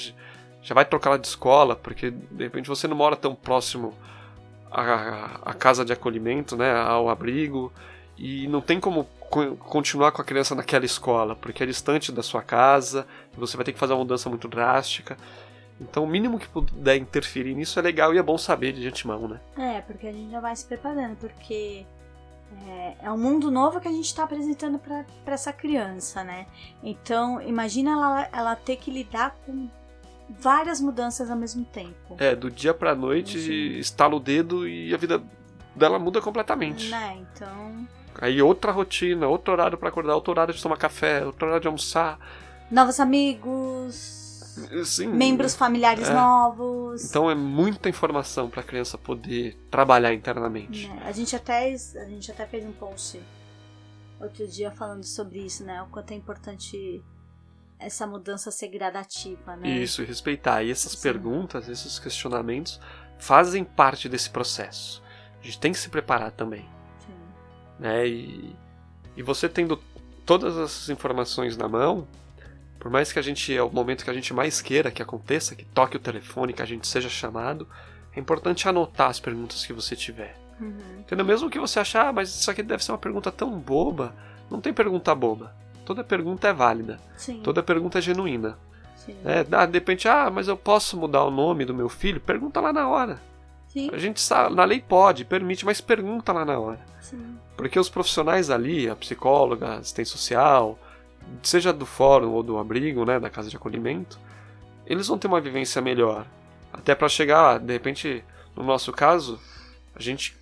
já 0.62 0.74
vai 0.74 0.84
trocar 0.84 1.10
ela 1.10 1.18
de 1.18 1.26
escola, 1.26 1.76
porque 1.76 2.10
de 2.10 2.44
repente 2.44 2.68
você 2.68 2.88
não 2.88 2.96
mora 2.96 3.16
tão 3.16 3.34
próximo 3.34 3.92
à, 4.70 5.40
à 5.50 5.54
casa 5.54 5.84
de 5.84 5.92
acolhimento, 5.92 6.56
né? 6.56 6.74
Ao 6.74 7.08
abrigo, 7.08 7.72
e 8.16 8.46
não 8.48 8.60
tem 8.60 8.80
como 8.80 9.04
co- 9.28 9.56
continuar 9.56 10.12
com 10.12 10.22
a 10.22 10.24
criança 10.24 10.54
naquela 10.54 10.84
escola, 10.84 11.36
porque 11.36 11.62
é 11.62 11.66
distante 11.66 12.10
da 12.12 12.22
sua 12.22 12.42
casa, 12.42 13.06
e 13.36 13.38
você 13.40 13.56
vai 13.56 13.64
ter 13.64 13.72
que 13.72 13.78
fazer 13.78 13.92
uma 13.92 14.00
mudança 14.00 14.28
muito 14.28 14.48
drástica. 14.48 15.16
Então, 15.80 16.04
o 16.04 16.06
mínimo 16.06 16.38
que 16.38 16.48
puder 16.48 16.96
interferir 16.96 17.52
nisso 17.54 17.78
é 17.80 17.82
legal 17.82 18.14
e 18.14 18.18
é 18.18 18.22
bom 18.22 18.38
saber 18.38 18.72
de 18.72 18.86
antemão, 18.86 19.26
né? 19.26 19.40
É, 19.58 19.80
porque 19.80 20.06
a 20.06 20.12
gente 20.12 20.30
já 20.30 20.40
vai 20.40 20.54
se 20.54 20.64
preparando, 20.64 21.16
porque 21.16 21.84
é, 22.68 22.96
é 23.02 23.10
um 23.10 23.18
mundo 23.18 23.50
novo 23.50 23.80
que 23.80 23.88
a 23.88 23.90
gente 23.90 24.06
está 24.06 24.24
apresentando 24.24 24.78
para 24.78 25.04
essa 25.26 25.52
criança, 25.52 26.22
né? 26.22 26.46
Então, 26.82 27.40
imagina 27.42 27.92
ela, 27.92 28.28
ela 28.32 28.56
ter 28.56 28.76
que 28.76 28.90
lidar 28.90 29.36
com 29.44 29.68
várias 30.28 30.80
mudanças 30.80 31.30
ao 31.30 31.36
mesmo 31.36 31.64
tempo. 31.64 32.16
É, 32.18 32.34
do 32.34 32.50
dia 32.50 32.72
pra 32.72 32.94
noite, 32.94 33.38
Sim. 33.38 33.78
estala 33.78 34.14
o 34.16 34.20
dedo 34.20 34.66
e 34.66 34.94
a 34.94 34.96
vida 34.96 35.22
dela 35.74 35.98
muda 35.98 36.20
completamente. 36.20 36.88
Né? 36.90 37.18
Então. 37.20 37.86
Aí 38.20 38.40
outra 38.40 38.72
rotina, 38.72 39.26
outro 39.26 39.52
horário 39.52 39.76
pra 39.76 39.88
acordar, 39.88 40.14
outro 40.14 40.30
horário 40.30 40.54
de 40.54 40.62
tomar 40.62 40.76
café, 40.76 41.24
outro 41.24 41.46
horário 41.46 41.62
de 41.62 41.66
almoçar. 41.66 42.18
Novos 42.70 43.00
amigos, 43.00 44.23
Sim. 44.84 45.08
membros 45.08 45.54
familiares 45.54 46.08
É. 46.08 46.12
novos. 46.14 47.04
Então 47.04 47.30
é 47.30 47.34
muita 47.34 47.88
informação 47.88 48.48
pra 48.48 48.62
criança 48.62 48.96
poder 48.96 49.56
trabalhar 49.70 50.12
internamente. 50.14 50.88
né? 50.88 51.02
A 51.04 51.12
gente 51.12 51.34
até 51.36 51.72
a 51.72 52.04
gente 52.08 52.30
até 52.30 52.46
fez 52.46 52.64
um 52.64 52.72
post 52.72 53.20
outro 54.20 54.46
dia 54.46 54.70
falando 54.70 55.04
sobre 55.04 55.40
isso, 55.40 55.64
né? 55.64 55.82
O 55.82 55.86
quanto 55.86 56.12
é 56.12 56.14
importante 56.14 57.02
essa 57.78 58.06
mudança 58.06 58.50
ser 58.50 58.68
gradativa, 58.68 59.56
né? 59.56 59.68
Isso, 59.68 60.02
e 60.02 60.04
respeitar. 60.04 60.62
E 60.62 60.70
essas 60.70 60.92
Sim. 60.92 61.02
perguntas, 61.02 61.68
esses 61.68 61.98
questionamentos 61.98 62.80
fazem 63.18 63.64
parte 63.64 64.08
desse 64.08 64.30
processo. 64.30 65.02
A 65.40 65.44
gente 65.44 65.58
tem 65.58 65.72
que 65.72 65.78
se 65.78 65.88
preparar 65.88 66.30
também. 66.30 66.62
Sim. 67.00 67.12
né? 67.78 68.06
E, 68.06 68.56
e 69.16 69.22
você 69.22 69.48
tendo 69.48 69.78
todas 70.24 70.56
essas 70.56 70.88
informações 70.88 71.56
na 71.56 71.68
mão, 71.68 72.06
por 72.84 72.90
mais 72.90 73.10
que 73.10 73.18
a 73.18 73.22
gente, 73.22 73.56
é 73.56 73.62
o 73.62 73.70
momento 73.70 74.04
que 74.04 74.10
a 74.10 74.12
gente 74.12 74.34
mais 74.34 74.60
queira 74.60 74.90
que 74.90 75.00
aconteça, 75.00 75.54
que 75.54 75.64
toque 75.64 75.96
o 75.96 75.98
telefone, 75.98 76.52
que 76.52 76.60
a 76.60 76.66
gente 76.66 76.86
seja 76.86 77.08
chamado, 77.08 77.66
é 78.14 78.20
importante 78.20 78.68
anotar 78.68 79.08
as 79.08 79.18
perguntas 79.18 79.64
que 79.64 79.72
você 79.72 79.96
tiver. 79.96 80.36
Uhum. 80.60 80.98
Entendeu? 80.98 81.24
Mesmo 81.24 81.48
que 81.48 81.58
você 81.58 81.80
achar, 81.80 82.08
ah, 82.08 82.12
mas 82.12 82.28
isso 82.28 82.50
aqui 82.50 82.62
deve 82.62 82.84
ser 82.84 82.92
uma 82.92 82.98
pergunta 82.98 83.32
tão 83.32 83.58
boba, 83.58 84.14
não 84.50 84.60
tem 84.60 84.70
pergunta 84.70 85.14
boba. 85.14 85.54
Toda 85.86 86.04
pergunta 86.04 86.46
é 86.46 86.52
válida, 86.52 87.00
Sim. 87.16 87.40
toda 87.42 87.62
pergunta 87.62 88.00
é 88.00 88.02
genuína. 88.02 88.58
Sim. 88.96 89.16
né? 89.24 89.46
Ah, 89.50 89.64
de 89.64 89.72
repente, 89.72 90.06
ah, 90.06 90.30
mas 90.30 90.46
eu 90.46 90.56
posso 90.56 90.94
mudar 90.94 91.24
o 91.24 91.30
nome 91.30 91.64
do 91.64 91.72
meu 91.72 91.88
filho? 91.88 92.20
Pergunta 92.20 92.60
lá 92.60 92.70
na 92.70 92.86
hora. 92.86 93.18
Sim. 93.68 93.88
A 93.94 93.96
gente 93.96 94.20
sabe, 94.20 94.54
na 94.54 94.64
lei 94.64 94.84
pode, 94.86 95.24
permite, 95.24 95.64
mas 95.64 95.80
pergunta 95.80 96.34
lá 96.34 96.44
na 96.44 96.58
hora. 96.58 96.80
Sim. 97.00 97.38
Porque 97.56 97.78
os 97.78 97.88
profissionais 97.88 98.50
ali, 98.50 98.90
a 98.90 98.94
psicóloga, 98.94 99.68
a 99.68 99.74
assistente 99.76 100.10
social, 100.10 100.78
seja 101.42 101.72
do 101.72 101.86
fórum 101.86 102.30
ou 102.30 102.42
do 102.42 102.58
abrigo, 102.58 103.04
né, 103.04 103.18
da 103.18 103.30
casa 103.30 103.50
de 103.50 103.56
acolhimento, 103.56 104.18
eles 104.86 105.06
vão 105.06 105.18
ter 105.18 105.26
uma 105.26 105.40
vivência 105.40 105.80
melhor. 105.80 106.26
Até 106.72 106.94
para 106.94 107.08
chegar, 107.08 107.58
de 107.58 107.72
repente, 107.72 108.24
no 108.56 108.62
nosso 108.62 108.92
caso, 108.92 109.40
a 109.94 110.02
gente 110.02 110.36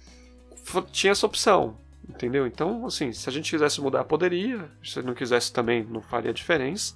tinha 0.91 1.13
essa 1.13 1.27
opção, 1.27 1.77
entendeu? 2.09 2.47
Então, 2.47 2.87
assim, 2.87 3.13
se 3.13 3.29
a 3.29 3.33
gente 3.33 3.51
quisesse 3.51 3.81
mudar, 3.81 4.05
poderia. 4.05 4.71
Se 4.83 5.03
não 5.03 5.15
quisesse 5.15 5.53
também, 5.53 5.85
não 5.85 6.01
faria 6.01 6.33
diferença. 6.33 6.95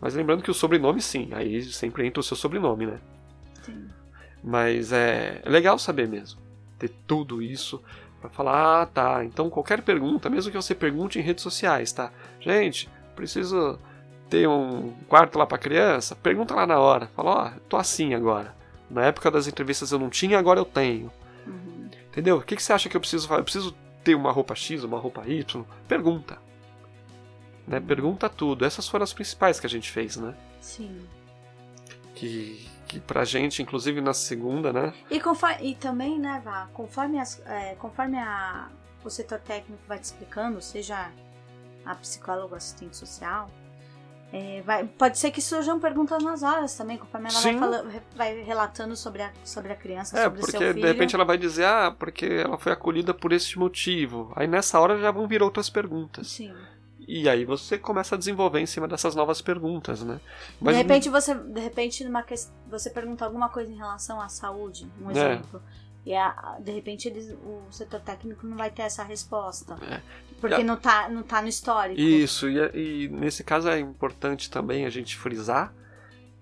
Mas 0.00 0.14
lembrando 0.14 0.42
que 0.42 0.50
o 0.50 0.54
sobrenome, 0.54 1.02
sim, 1.02 1.28
aí 1.32 1.62
sempre 1.62 2.06
entra 2.06 2.20
o 2.20 2.22
seu 2.22 2.36
sobrenome, 2.36 2.86
né? 2.86 3.00
Sim. 3.62 3.88
Mas 4.42 4.92
é, 4.92 5.42
é 5.44 5.48
legal 5.48 5.78
saber 5.78 6.08
mesmo. 6.08 6.40
Ter 6.78 6.90
tudo 7.06 7.42
isso 7.42 7.82
pra 8.20 8.30
falar, 8.30 8.82
ah, 8.82 8.86
tá. 8.86 9.24
Então 9.24 9.50
qualquer 9.50 9.82
pergunta, 9.82 10.30
mesmo 10.30 10.50
que 10.50 10.56
você 10.56 10.74
pergunte 10.74 11.18
em 11.18 11.22
redes 11.22 11.42
sociais, 11.42 11.92
tá? 11.92 12.10
Gente, 12.40 12.88
preciso 13.20 13.78
ter 14.28 14.48
um 14.48 14.92
quarto 15.08 15.38
lá 15.38 15.46
pra 15.46 15.58
criança? 15.58 16.16
Pergunta 16.16 16.54
lá 16.54 16.66
na 16.66 16.78
hora. 16.78 17.08
Fala, 17.14 17.30
ó, 17.30 17.60
tô 17.68 17.76
assim 17.76 18.14
agora. 18.14 18.54
Na 18.90 19.04
época 19.04 19.30
das 19.30 19.46
entrevistas 19.46 19.92
eu 19.92 19.98
não 19.98 20.08
tinha, 20.08 20.38
agora 20.38 20.58
eu 20.58 20.64
tenho. 20.64 21.12
Uhum. 21.46 21.88
Entendeu? 22.08 22.38
O 22.38 22.42
que, 22.42 22.56
que 22.56 22.62
você 22.62 22.72
acha 22.72 22.88
que 22.88 22.96
eu 22.96 23.00
preciso 23.00 23.28
fazer? 23.28 23.40
Eu 23.40 23.44
preciso 23.44 23.76
ter 24.02 24.14
uma 24.14 24.32
roupa 24.32 24.54
X, 24.54 24.82
uma 24.82 24.98
roupa 24.98 25.26
Y? 25.26 25.64
Pergunta. 25.86 26.38
Né? 27.66 27.78
Pergunta 27.80 28.28
tudo. 28.28 28.64
Essas 28.64 28.88
foram 28.88 29.04
as 29.04 29.12
principais 29.12 29.60
que 29.60 29.66
a 29.66 29.70
gente 29.70 29.90
fez, 29.90 30.16
né? 30.16 30.34
Sim. 30.60 31.06
Que, 32.14 32.66
que 32.86 33.00
pra 33.00 33.24
gente, 33.24 33.62
inclusive 33.62 34.00
na 34.00 34.14
segunda, 34.14 34.72
né? 34.72 34.94
E, 35.10 35.20
conforme, 35.20 35.70
e 35.70 35.74
também, 35.74 36.18
né, 36.18 36.40
Vá, 36.44 36.68
conforme, 36.72 37.18
as, 37.18 37.40
é, 37.46 37.74
conforme 37.76 38.18
a, 38.18 38.68
o 39.04 39.10
setor 39.10 39.38
técnico 39.40 39.82
vai 39.86 39.98
te 39.98 40.04
explicando, 40.04 40.60
seja 40.60 41.10
a 41.84 41.94
psicóloga 41.94 42.56
assistente 42.56 42.96
social, 42.96 43.48
é, 44.32 44.62
vai, 44.62 44.84
pode 44.86 45.18
ser 45.18 45.32
que 45.32 45.40
surjam 45.42 45.80
perguntas 45.80 46.22
nas 46.22 46.42
horas 46.44 46.76
também, 46.76 46.96
conforme 46.96 47.28
ela 47.28 47.40
vai, 47.40 47.52
Sim. 47.52 47.58
fala- 47.58 47.84
vai 48.14 48.42
relatando 48.42 48.94
sobre 48.94 49.22
a, 49.22 49.32
sobre 49.44 49.72
a 49.72 49.76
criança, 49.76 50.16
É, 50.18 50.22
sobre 50.24 50.38
o 50.38 50.40
porque 50.42 50.52
seu 50.56 50.60
filho. 50.60 50.74
de 50.74 50.86
repente 50.86 51.14
ela 51.16 51.24
vai 51.24 51.36
dizer, 51.36 51.64
ah, 51.64 51.94
porque 51.98 52.26
ela 52.26 52.56
foi 52.56 52.70
acolhida 52.70 53.12
por 53.12 53.32
esse 53.32 53.58
motivo. 53.58 54.32
Aí 54.36 54.46
nessa 54.46 54.78
hora 54.78 54.98
já 55.00 55.10
vão 55.10 55.26
vir 55.26 55.42
outras 55.42 55.68
perguntas. 55.68 56.28
Sim. 56.28 56.54
E 57.08 57.28
aí 57.28 57.44
você 57.44 57.76
começa 57.76 58.14
a 58.14 58.18
desenvolver 58.18 58.60
em 58.60 58.66
cima 58.66 58.86
dessas 58.86 59.16
novas 59.16 59.42
perguntas, 59.42 60.00
né? 60.04 60.20
Mas 60.60 60.76
de 60.76 60.82
repente 60.82 61.08
você, 61.08 61.34
de 61.34 61.60
repente, 61.60 62.04
numa 62.04 62.24
você 62.68 62.88
pergunta 62.90 63.24
alguma 63.24 63.48
coisa 63.48 63.72
em 63.72 63.76
relação 63.76 64.20
à 64.20 64.28
saúde, 64.28 64.88
um 65.00 65.10
É. 65.10 65.40
E 66.04 66.14
a- 66.14 66.56
de 66.60 66.72
repente 66.72 67.06
eles, 67.08 67.30
o 67.44 67.62
setor 67.70 68.00
técnico 68.00 68.46
não 68.46 68.56
vai 68.56 68.70
ter 68.70 68.82
essa 68.82 69.02
resposta. 69.04 69.76
É. 69.82 70.00
Porque 70.40 70.54
a- 70.54 70.64
não, 70.64 70.76
tá, 70.76 71.08
não 71.08 71.22
tá 71.22 71.42
no 71.42 71.48
histórico. 71.48 72.00
Isso, 72.00 72.48
e, 72.48 73.04
e 73.04 73.08
nesse 73.08 73.44
caso 73.44 73.68
é 73.68 73.78
importante 73.78 74.50
também 74.50 74.86
a 74.86 74.90
gente 74.90 75.16
frisar 75.16 75.72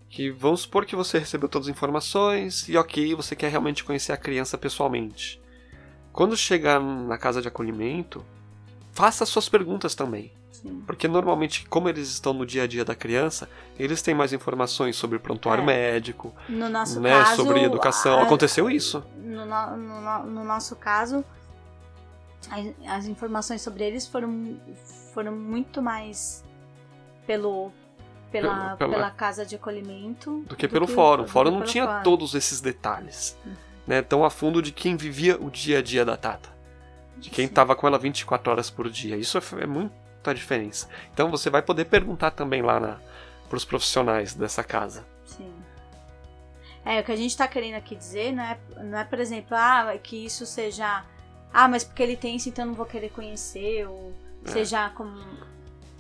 que 0.09 0.31
vamos 0.31 0.61
supor 0.63 0.87
que 0.87 0.97
você 0.97 1.19
recebeu 1.19 1.49
todas 1.49 1.69
as 1.69 1.73
informações 1.75 2.69
e 2.69 2.77
ok, 2.77 3.15
você 3.15 3.37
quer 3.37 3.51
realmente 3.51 3.85
conhecer 3.85 4.13
a 4.13 4.17
criança 4.17 4.57
pessoalmente. 4.57 5.41
Quando 6.13 6.37
chegar 6.37 6.81
na 6.81 7.19
casa 7.19 7.43
de 7.43 7.49
acolhimento, 7.49 8.25
faça 8.93 9.27
suas 9.27 9.49
perguntas 9.49 9.95
também. 9.95 10.33
Sim. 10.63 10.83
Porque 10.87 11.07
normalmente, 11.07 11.67
como 11.69 11.89
eles 11.89 12.09
estão 12.09 12.33
no 12.33 12.45
dia 12.45 12.65
a 12.65 12.67
dia 12.67 12.85
da 12.85 12.95
criança, 12.95 13.49
eles 13.79 14.03
têm 14.03 14.15
mais 14.15 14.33
informações 14.33 14.97
sobre 14.97 15.17
o 15.17 15.21
prontuário 15.21 15.63
É. 15.63 15.67
médico, 15.67 16.35
No 16.49 16.69
nosso 16.69 17.01
né, 17.01 17.11
caso. 17.11 17.37
sobre 17.37 17.63
educação. 17.63 18.19
a- 18.19 18.23
Aconteceu 18.25 18.69
isso. 18.71 19.05
no, 19.19 19.45
no- 19.47 19.77
no- 19.77 20.01
no- 20.01 20.27
no 20.27 20.45
nosso 20.45 20.75
caso, 20.77 21.25
as, 22.51 22.67
as 22.89 23.07
informações 23.07 23.63
sobre 23.63 23.85
eles 23.85 24.07
foram, 24.07 24.59
foram 25.15 25.33
muito 25.33 25.81
mais 25.83 26.45
pelo, 27.27 27.71
pela, 28.33 28.49
Pela- 28.55 28.77
pela- 28.77 28.93
pela 28.95 29.11
casa 29.11 29.45
de 29.47 29.55
acolhimento 29.57 30.43
do 30.47 30.57
que 30.57 30.67
pelo 30.69 30.87
fórum. 30.87 31.25
O 31.25 31.29
fórum 31.29 31.51
não 31.51 31.63
tinha 31.63 31.87
fórum. 31.87 32.03
todos 32.03 32.35
esses 32.35 32.61
detalhes, 32.61 33.37
né, 33.87 34.03
tão 34.03 34.25
a 34.25 34.31
fundo 34.31 34.61
de 34.63 34.73
quem 34.73 34.97
vivia 34.97 35.37
o 35.41 35.51
dia 35.51 35.79
a 35.79 35.83
dia 35.83 36.05
da 36.05 36.17
Tata, 36.17 36.49
de 37.17 37.31
quem 37.31 37.47
estava 37.47 37.75
com 37.77 37.87
ela 37.87 37.99
24 37.99 38.51
horas 38.51 38.71
por 38.71 38.89
dia. 38.91 39.17
Isso 39.17 39.37
é, 39.39 39.43
é 39.63 39.67
muita 40.29 40.35
diferença. 40.35 40.89
Então 41.13 41.31
você 41.31 41.49
vai 41.51 41.63
poder 41.63 41.87
perguntar 41.87 42.31
também 42.31 42.63
lá 42.63 43.01
para 43.49 43.57
os 43.57 43.65
profissionais 43.65 44.35
dessa 44.35 44.63
casa. 44.63 45.05
Sim. 45.25 45.53
É, 46.85 47.01
o 47.01 47.05
que 47.05 47.13
a 47.13 47.17
gente 47.17 47.37
tá 47.37 47.47
querendo 47.49 47.75
aqui 47.77 47.95
dizer 47.97 48.33
não 48.33 48.43
é, 48.43 48.59
não 48.83 48.99
é, 48.99 49.05
por 49.05 49.19
exemplo, 49.19 49.57
ah, 49.57 49.95
que 50.03 50.25
isso 50.25 50.47
seja. 50.47 51.05
Ah, 51.53 51.69
mas 51.69 51.83
porque 51.85 52.03
ele 52.03 52.17
tem 52.17 52.37
isso, 52.37 52.49
então 52.49 52.65
eu 52.65 52.69
não 52.69 52.75
vou 52.75 52.87
querer 52.87 53.11
conhecer, 53.11 53.87
ou 53.89 54.13
É. 54.45 54.51
seja 54.51 54.91
como. 54.91 55.19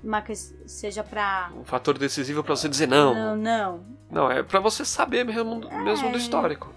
Uma, 0.04 0.22
seja 0.66 1.02
pra. 1.02 1.50
Um 1.56 1.64
fator 1.64 1.98
decisivo 1.98 2.44
para 2.44 2.54
você 2.54 2.68
dizer 2.68 2.86
não. 2.86 3.14
Não, 3.14 3.36
não. 3.36 3.84
Não, 4.10 4.30
é 4.30 4.42
para 4.42 4.60
você 4.60 4.84
saber 4.84 5.24
mesmo, 5.24 5.60
mesmo 5.82 6.10
do 6.10 6.16
É. 6.16 6.20
histórico. 6.20 6.72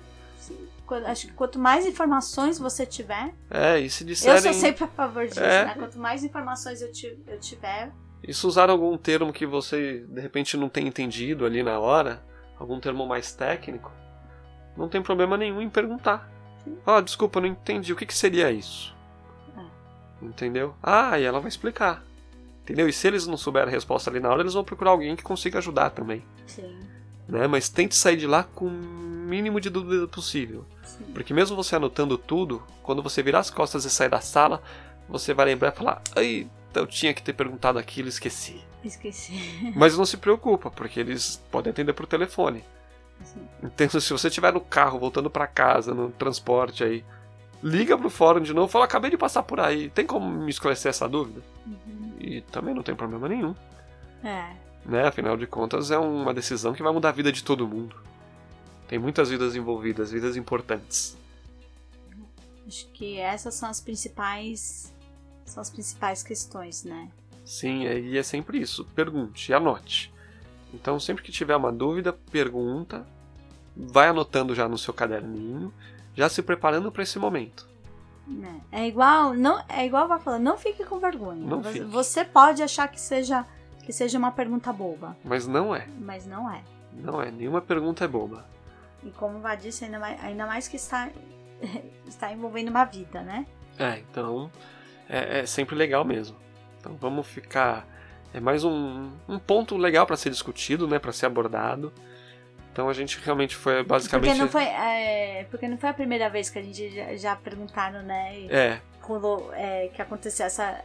Acho 0.94 1.28
que 1.28 1.34
quanto 1.34 1.58
mais 1.60 1.86
informações 1.86 2.60
você 2.60 2.86
tiver, 2.86 3.34
É, 3.50 3.80
e 3.80 3.90
se 3.90 4.04
eu 4.04 4.08
disserem. 4.08 4.42
sou 4.42 4.54
sempre 4.54 4.84
a 4.84 4.88
favor 4.88 5.26
disso, 5.28 5.40
É. 5.40 5.66
né? 5.66 5.76
Quanto 5.78 5.98
mais 6.00 6.24
informações 6.24 6.82
eu, 6.82 6.90
eu 7.28 7.40
tiver, 7.40 7.92
E 8.24 8.34
se 8.34 8.46
usar 8.46 8.70
algum 8.70 8.96
termo 8.98 9.34
que 9.34 9.46
você 9.46 10.06
de 10.08 10.22
repente 10.22 10.56
não 10.56 10.70
tem 10.70 10.88
entendido 10.88 11.46
ali 11.46 11.64
na 11.64 11.80
hora, 11.80 12.22
algum 12.60 12.80
termo 12.80 13.06
mais 13.08 13.32
técnico, 13.34 13.92
não 14.78 14.88
tem 14.88 15.02
problema 15.02 15.36
nenhum 15.38 15.62
em 15.62 15.70
perguntar. 15.70 16.30
Ah, 16.86 17.02
desculpa, 17.02 17.40
eu 17.40 17.42
não 17.42 17.50
entendi. 17.50 17.92
O 17.92 17.96
que, 17.96 18.06
que 18.06 18.14
seria 18.14 18.52
isso? 18.52 18.96
Entendeu? 20.22 20.76
Ah, 20.84 21.20
e 21.20 21.24
ela 21.24 21.40
vai 21.40 21.50
explicar. 21.50 22.04
Entendeu? 22.62 22.88
E 22.88 22.94
se 22.94 23.08
eles 23.08 23.26
não 23.26 23.38
souberem 23.38 23.70
a 23.70 23.72
resposta 23.72 24.10
ali 24.10 24.20
na 24.20 24.30
hora, 24.30 24.42
eles 24.44 24.54
vão 24.54 24.64
procurar 24.64 24.92
alguém 24.92 25.16
que 25.16 25.24
consiga 25.24 25.58
ajudar 25.58 25.90
também. 25.90 26.24
sim, 26.46 26.80
Né? 27.28 27.48
Mas 27.48 27.70
tente 27.70 27.96
sair 27.96 28.18
de 28.18 28.28
lá 28.28 28.44
com 28.44 28.66
o 28.68 28.72
mínimo 28.72 29.60
de 29.60 29.70
dúvida 29.70 30.08
possível. 30.08 30.64
Porque 31.14 31.34
mesmo 31.34 31.56
você 31.56 31.76
anotando 31.76 32.18
tudo, 32.18 32.64
quando 32.84 33.02
você 33.02 33.22
virar 33.22 33.40
as 33.40 33.50
costas 33.50 33.86
e 33.86 33.90
sair 33.90 34.10
da 34.10 34.22
sala, 34.22 34.62
você 35.08 35.34
vai 35.34 35.46
lembrar 35.46 35.74
e 35.74 35.76
falar: 35.76 36.02
Ai, 36.16 36.48
eu 36.74 36.88
tinha 36.88 37.14
que 37.14 37.22
ter 37.22 37.34
perguntado 37.34 37.78
aquilo, 37.78 38.08
esqueci. 38.08 38.62
Esqueci. 38.84 39.34
Mas 39.76 39.98
não 39.98 40.06
se 40.06 40.18
preocupa, 40.18 40.72
porque 40.72 41.00
eles 41.00 41.42
podem 41.52 41.72
atender 41.72 41.94
por 41.94 42.08
telefone. 42.08 42.64
Sim. 43.24 43.48
Então, 43.62 43.88
se 44.00 44.12
você 44.12 44.28
estiver 44.28 44.52
no 44.54 44.62
carro, 44.62 45.00
voltando 45.00 45.30
para 45.30 45.46
casa, 45.46 45.94
no 45.94 46.10
transporte 46.10 46.84
aí, 46.84 47.06
liga 47.62 47.98
pro 47.98 48.10
fórum 48.10 48.42
de 48.42 48.54
novo 48.54 48.70
e 48.70 48.72
fala: 48.72 48.86
Acabei 48.86 49.12
de 49.12 49.18
passar 49.18 49.44
por 49.44 49.60
aí, 49.60 49.90
tem 49.90 50.06
como 50.06 50.26
me 50.30 50.50
esclarecer 50.50 50.90
essa 50.90 51.08
dúvida? 51.08 51.42
Uhum. 51.66 52.14
E 52.20 52.42
também 52.42 52.74
não 52.74 52.84
tem 52.84 52.96
problema 52.96 53.28
nenhum. 53.28 53.56
É, 54.24 54.56
Né? 54.86 55.08
Afinal 55.08 55.38
de 55.38 55.46
contas, 55.46 55.92
é 55.92 55.98
uma 55.98 56.34
decisão 56.34 56.74
que 56.74 56.84
vai 56.84 56.92
mudar 56.92 57.10
a 57.10 57.14
vida 57.14 57.32
de 57.32 57.44
todo 57.44 57.68
mundo. 57.68 57.96
Tem 58.92 59.00
muitas 59.00 59.30
vidas 59.30 59.56
envolvidas, 59.56 60.12
vidas 60.12 60.36
importantes. 60.36 61.18
acho 62.68 62.88
que 62.92 63.18
essas 63.18 63.54
são 63.56 63.70
as 63.70 63.80
principais. 63.80 64.94
São 65.46 65.62
as 65.62 65.70
principais 65.70 66.22
questões, 66.22 66.84
né? 66.84 67.08
Sim, 67.46 67.86
é- 67.88 67.98
e 67.98 68.18
é 68.18 68.24
sempre 68.24 68.60
isso. 68.60 68.84
Pergunte, 68.94 69.54
anote. 69.54 70.14
Então, 70.74 71.00
sempre 71.00 71.24
que 71.24 71.32
tiver 71.32 71.56
uma 71.56 71.72
dúvida, 71.72 72.12
pergunta, 72.12 73.08
vai 73.78 74.10
anotando 74.10 74.54
já 74.54 74.68
no 74.68 74.78
seu 74.78 74.94
caderninho, 74.94 75.74
já 76.14 76.28
se 76.28 76.42
preparando 76.42 76.92
para 76.92 77.04
esse 77.04 77.18
momento. 77.18 77.66
É, 78.72 78.82
é 78.84 78.88
igual, 78.90 79.34
não, 79.34 79.64
é 79.70 79.86
igual 79.86 80.06
vai 80.06 80.20
falando, 80.20 80.44
não 80.44 80.58
fique 80.58 80.84
com 80.84 81.00
vergonha. 81.00 81.40
Não 81.46 81.62
você, 81.64 81.72
fique. 81.74 81.86
você 81.86 82.26
pode 82.26 82.62
achar 82.62 82.90
que 82.90 83.00
seja 83.00 83.46
que 83.86 83.94
seja 83.94 84.18
uma 84.18 84.32
pergunta 84.34 84.72
boba, 84.74 85.16
Mas 85.24 85.48
não 85.48 85.74
é. 85.74 85.88
mas 86.00 86.26
não 86.28 86.52
é. 86.52 86.62
Não 86.94 87.22
é. 87.22 87.32
Nenhuma 87.32 87.62
pergunta 87.62 88.04
é 88.04 88.08
boba. 88.08 88.46
E 89.04 89.12
como 89.12 89.38
o 89.38 89.42
Vá 89.42 89.56
disse, 89.56 89.86
ainda 89.86 90.00
mais, 90.00 90.24
ainda 90.24 90.46
mais 90.46 90.68
que 90.68 90.76
está, 90.76 91.10
está 92.08 92.32
envolvendo 92.32 92.70
uma 92.70 92.86
vida, 92.86 93.22
né? 93.22 93.46
É, 93.80 94.00
então 94.00 94.52
é, 95.10 95.40
é 95.40 95.46
sempre 95.46 95.76
legal 95.76 96.06
mesmo. 96.06 96.38
Então 96.80 96.96
vamos 96.96 97.28
ficar. 97.28 97.88
É 98.34 98.40
mais 98.40 98.64
um, 98.64 99.12
um 99.28 99.38
ponto 99.38 99.76
legal 99.76 100.06
para 100.06 100.16
ser 100.16 100.30
discutido, 100.30 100.88
né? 100.88 101.00
Para 101.00 101.12
ser 101.12 101.26
abordado. 101.26 101.92
Então 102.72 102.88
a 102.88 102.94
gente 102.94 103.20
realmente 103.20 103.56
foi 103.56 103.84
basicamente. 103.84 104.30
Porque 104.30 104.42
não 104.42 104.50
foi, 104.50 104.64
é, 104.64 105.46
porque 105.50 105.68
não 105.68 105.78
foi 105.78 105.90
a 105.90 105.94
primeira 105.94 106.30
vez 106.30 106.50
que 106.50 106.58
a 106.58 106.62
gente 106.62 106.90
já, 106.90 107.16
já 107.16 107.36
perguntaram, 107.36 108.02
né? 108.02 108.40
E 108.40 108.48
É, 108.50 108.82
rolou, 109.02 109.52
é, 109.54 109.90
que 109.90 110.02
aconteceu 110.02 110.46
essa, 110.46 110.82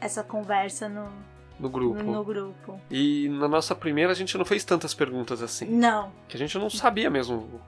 essa 0.00 0.22
conversa 0.24 0.88
no, 0.88 1.12
no 1.58 1.68
grupo. 1.68 2.02
no, 2.02 2.24
grupo. 2.24 2.80
E 2.90 3.28
na 3.28 3.48
nossa 3.48 3.74
primeira 3.74 4.12
a 4.12 4.14
gente 4.14 4.36
não 4.38 4.44
fez 4.44 4.64
tantas 4.64 4.94
perguntas 4.94 5.42
assim. 5.42 5.66
Não. 5.66 6.12
Que 6.28 6.36
a 6.36 6.38
gente 6.38 6.56
não 6.58 6.70
sabia 6.70 7.10
mesmo 7.10 7.60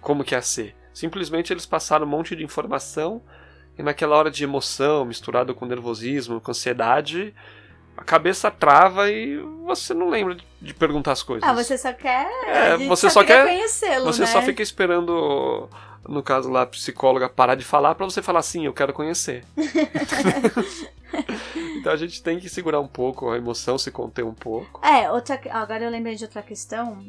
como 0.00 0.24
que 0.24 0.34
ia 0.34 0.42
ser. 0.42 0.74
Simplesmente 0.94 1.52
eles 1.52 1.66
passaram 1.66 2.06
um 2.06 2.08
monte 2.08 2.34
de 2.34 2.42
informação 2.42 3.20
e 3.78 3.82
naquela 3.82 4.16
hora 4.16 4.30
de 4.30 4.42
emoção, 4.44 5.04
misturado 5.04 5.54
com 5.54 5.66
nervosismo, 5.66 6.40
com 6.40 6.50
ansiedade, 6.50 7.34
a 7.96 8.02
cabeça 8.04 8.50
trava 8.50 9.10
e 9.10 9.36
você 9.66 9.92
não 9.92 10.08
lembra 10.08 10.36
de- 10.62 10.72
perguntar 10.74 11.12
as 11.12 11.22
coisas. 11.22 11.46
Ah, 11.48 11.52
você 11.52 11.76
só 11.76 11.92
quer. 11.92 12.26
É, 12.46 12.76
você 12.78 13.08
só, 13.10 13.20
só 13.20 13.24
quer 13.24 13.44
conhecê-lo, 13.46 14.04
Você 14.06 14.20
né? 14.22 14.26
só 14.26 14.40
fica 14.40 14.62
esperando, 14.62 15.68
no 16.08 16.22
caso 16.22 16.50
lá, 16.50 16.62
a 16.62 16.66
psicóloga 16.66 17.28
parar 17.28 17.54
de 17.54 17.64
falar 17.64 17.94
pra 17.94 18.04
você 18.06 18.22
falar 18.22 18.40
sim, 18.42 18.64
eu 18.64 18.72
quero 18.72 18.92
conhecer. 18.94 19.44
então 21.78 21.92
a 21.92 21.96
gente 21.96 22.22
tem 22.22 22.38
que 22.38 22.48
segurar 22.48 22.80
um 22.80 22.86
pouco 22.88 23.30
a 23.30 23.36
emoção, 23.36 23.78
se 23.78 23.90
conter 23.90 24.24
um 24.24 24.34
pouco. 24.34 24.84
É, 24.84 25.10
outra, 25.10 25.40
agora 25.50 25.84
eu 25.84 25.90
lembrei 25.90 26.14
de 26.14 26.24
outra 26.24 26.42
questão. 26.42 27.04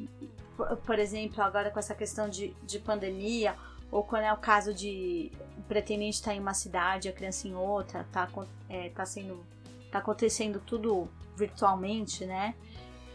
Por, 0.56 0.78
por 0.78 1.00
exemplo, 1.00 1.42
agora 1.44 1.70
com 1.70 1.80
essa 1.80 1.94
questão 1.96 2.30
de, 2.30 2.56
de 2.64 2.80
pandemia, 2.80 3.56
ou 3.92 4.04
quando 4.04 4.24
é 4.24 4.34
o 4.34 4.38
caso 4.38 4.74
de 4.74 5.32
o 5.58 5.62
pretendente 5.62 6.16
estar 6.16 6.34
em 6.34 6.40
uma 6.40 6.54
cidade, 6.54 7.08
a 7.08 7.14
criança 7.14 7.48
em 7.48 7.56
outra, 7.56 8.06
tá, 8.12 8.28
é, 8.70 8.90
tá 8.90 9.06
sendo. 9.06 9.46
tá 9.92 10.00
acontecendo 10.00 10.62
tudo 10.66 11.08
virtualmente, 11.36 12.26
né? 12.26 12.54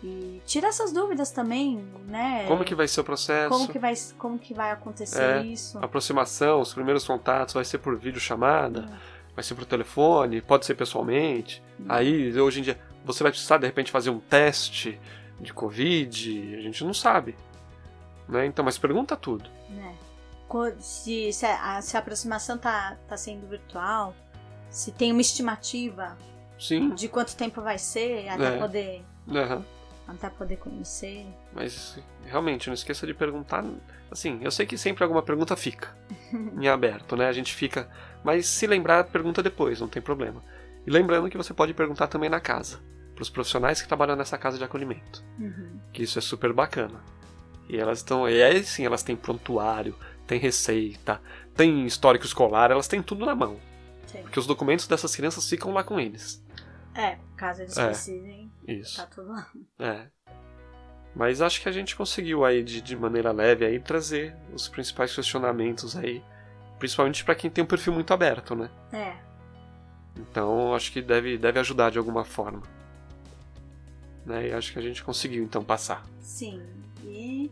E 0.05 0.43
tira 0.45 0.67
essas 0.67 0.93
dúvidas 0.93 1.31
também, 1.31 1.77
né? 2.07 2.45
Como 2.49 2.65
que 2.65 2.75
vai 2.75 2.89
ser 2.89 3.03
o 3.03 3.05
processo? 3.05 3.49
como 3.49 3.69
que 3.69 3.79
vai, 3.79 3.95
como 4.19 4.37
que 4.39 4.53
vai 4.53 4.73
acontecer 4.73 5.23
É, 5.23 5.43
isso? 5.43 5.79
aproximação, 5.79 6.61
os 6.61 6.75
primeiros 6.75 7.07
contatos, 7.07 7.55
vai 7.55 7.65
ser 7.65 7.79
por 7.79 7.97
videochamada, 7.97 8.81
Hum. 8.81 8.97
Vai 9.35 9.43
ser 9.43 9.55
por 9.55 9.65
telefone, 9.65 10.41
pode 10.41 10.67
ser 10.67 10.75
pessoalmente. 10.75 11.63
Aí, 11.89 12.39
hoje 12.39 12.61
em 12.61 12.63
dia, 12.63 12.79
você 13.05 13.23
vai 13.23 13.33
precisar 13.33 13.59
de 13.59 13.67
repente 13.67 13.91
fazer 13.91 14.11
um 14.11 14.21
teste 14.21 15.01
de 15.41 15.53
Covid, 15.53 16.57
a 16.57 16.61
gente 16.61 16.85
não 16.85 16.95
sabe. 16.95 17.35
Né? 18.29 18.47
Então, 18.47 18.65
mas 18.65 18.79
pergunta 18.79 19.17
tudo. 19.17 19.51
Co- 20.49 20.73
Se, 20.79 21.33
se, 21.33 21.47
a, 21.47 21.81
se 21.81 21.97
a 21.97 22.01
aproximação 22.01 22.59
tá, 22.59 22.97
tá 23.09 23.17
sendo 23.17 23.47
virtual, 23.49 24.15
se 24.71 24.93
tem 24.93 25.11
uma 25.13 25.21
estimativa 25.23 26.17
Sim, 26.59 26.91
de 26.95 27.09
quanto 27.09 27.35
tempo 27.35 27.61
vai 27.63 27.79
ser 27.79 28.29
até 28.29 28.55
É. 28.55 28.59
poder 28.59 29.03
aham. 29.31 29.65
até 30.07 30.29
poder 30.31 30.57
conhecer. 30.59 31.27
mas 31.53 31.99
realmente, 32.27 32.67
não 32.69 32.75
esqueça 32.75 33.07
de 33.07 33.15
perguntar. 33.15 33.65
Assim, 34.11 34.39
eu 34.43 34.51
sei 34.51 34.67
que 34.67 34.77
sempre 34.77 35.03
alguma 35.03 35.23
pergunta 35.23 35.57
fica 35.57 35.97
em 36.61 36.69
aberto, 36.69 37.17
né? 37.17 37.27
A 37.29 37.33
gente 37.33 37.55
fica. 37.55 37.89
Mas 38.25 38.47
se 38.47 38.67
lembrar, 38.67 39.05
pergunta 39.05 39.43
depois, 39.43 39.81
não 39.81 39.89
tem 39.89 40.01
problema. 40.03 40.43
E 40.87 40.91
lembrando 40.91 41.29
que 41.31 41.37
você 41.37 41.53
pode 41.55 41.75
perguntar 41.75 42.07
também 42.09 42.29
na 42.31 42.41
casa, 42.41 42.81
para 43.15 43.23
os 43.23 43.31
profissionais 43.31 43.81
que 43.83 43.89
trabalham 43.89 44.17
nessa 44.17 44.37
casa 44.39 44.59
de 44.59 44.65
acolhimento. 44.65 45.25
Uhum. 45.39 45.81
que 45.93 46.03
isso 46.03 46.19
é 46.19 46.23
super 46.23 46.53
bacana. 46.53 47.01
E 47.69 47.77
elas 47.77 47.99
estão, 47.99 48.29
e 48.29 48.43
aí 48.43 48.63
sim, 48.65 48.85
elas 48.85 49.03
têm 49.03 49.15
prontuário, 49.17 49.95
tem 50.27 50.39
receita, 50.39 51.21
tem 51.55 51.87
histórico 51.87 52.25
escolar, 52.25 52.71
elas 52.71 52.89
têm 52.89 53.03
tudo 53.03 53.25
na 53.25 53.35
mão, 53.35 53.59
Sim. 54.07 54.23
porque 54.23 54.39
os 54.39 54.47
documentos 54.47 54.87
dessas 54.87 55.15
crianças 55.15 55.49
ficam 55.49 55.73
lá 55.73 55.85
com 55.85 55.99
eles. 56.01 56.45
É, 56.95 57.19
caso 57.37 57.63
eles 57.63 57.77
É. 57.77 57.87
precisem, 57.87 58.53
Isso. 58.67 58.97
tá 58.97 59.07
tudo 59.07 59.29
lá. 59.31 59.47
É. 59.79 60.07
Mas 61.15 61.43
acho 61.43 61.61
que 61.61 61.69
a 61.69 61.73
gente 61.73 61.95
conseguiu 61.95 62.45
aí 62.45 62.63
de, 62.63 62.81
de 62.81 62.97
maneira 62.97 63.31
leve 63.33 63.65
aí 63.67 63.79
trazer 63.79 64.35
os 64.53 64.67
principais 64.69 65.15
questionamentos 65.15 65.95
aí, 65.97 66.23
principalmente 66.79 67.23
para 67.25 67.35
quem 67.35 67.51
tem 67.51 67.63
um 67.63 67.67
perfil 67.67 67.93
muito 67.93 68.13
aberto, 68.15 68.55
né? 68.55 68.71
É, 68.93 69.15
Então 70.17 70.75
acho 70.75 70.91
que 70.91 71.03
deve, 71.03 71.37
deve 71.37 71.59
ajudar 71.61 71.91
de 71.91 71.99
alguma 71.99 72.25
forma. 72.25 72.63
Né? 74.25 74.49
E 74.49 74.53
acho 74.53 74.73
que 74.73 74.79
a 74.79 74.83
gente 74.83 75.03
conseguiu 75.03 75.43
então 75.45 75.63
passar. 75.65 76.03
sim. 76.21 76.63
E 77.05 77.51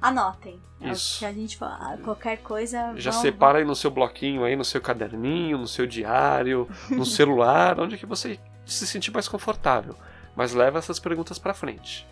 anotem. 0.00 0.60
É 0.80 0.90
Isso. 0.92 1.18
que 1.18 1.24
a 1.24 1.32
gente 1.32 1.56
fala. 1.56 1.96
Qualquer 2.04 2.36
coisa. 2.42 2.92
Já 2.96 3.10
vão- 3.10 3.22
separa 3.22 3.58
aí 3.58 3.64
no 3.64 3.74
seu 3.74 3.90
bloquinho, 3.90 4.44
aí 4.44 4.54
no 4.54 4.64
seu 4.64 4.80
caderninho, 4.80 5.56
no 5.58 5.66
seu 5.66 5.86
diário, 5.86 6.68
no 6.90 7.06
celular, 7.06 7.80
onde 7.80 7.96
que 7.96 8.04
você 8.04 8.38
se 8.66 8.86
sentir 8.86 9.10
mais 9.10 9.26
confortável. 9.26 9.96
Mas 10.36 10.52
leva 10.52 10.78
essas 10.78 10.98
perguntas 11.00 11.38
pra 11.38 11.54
frente. 11.54 12.06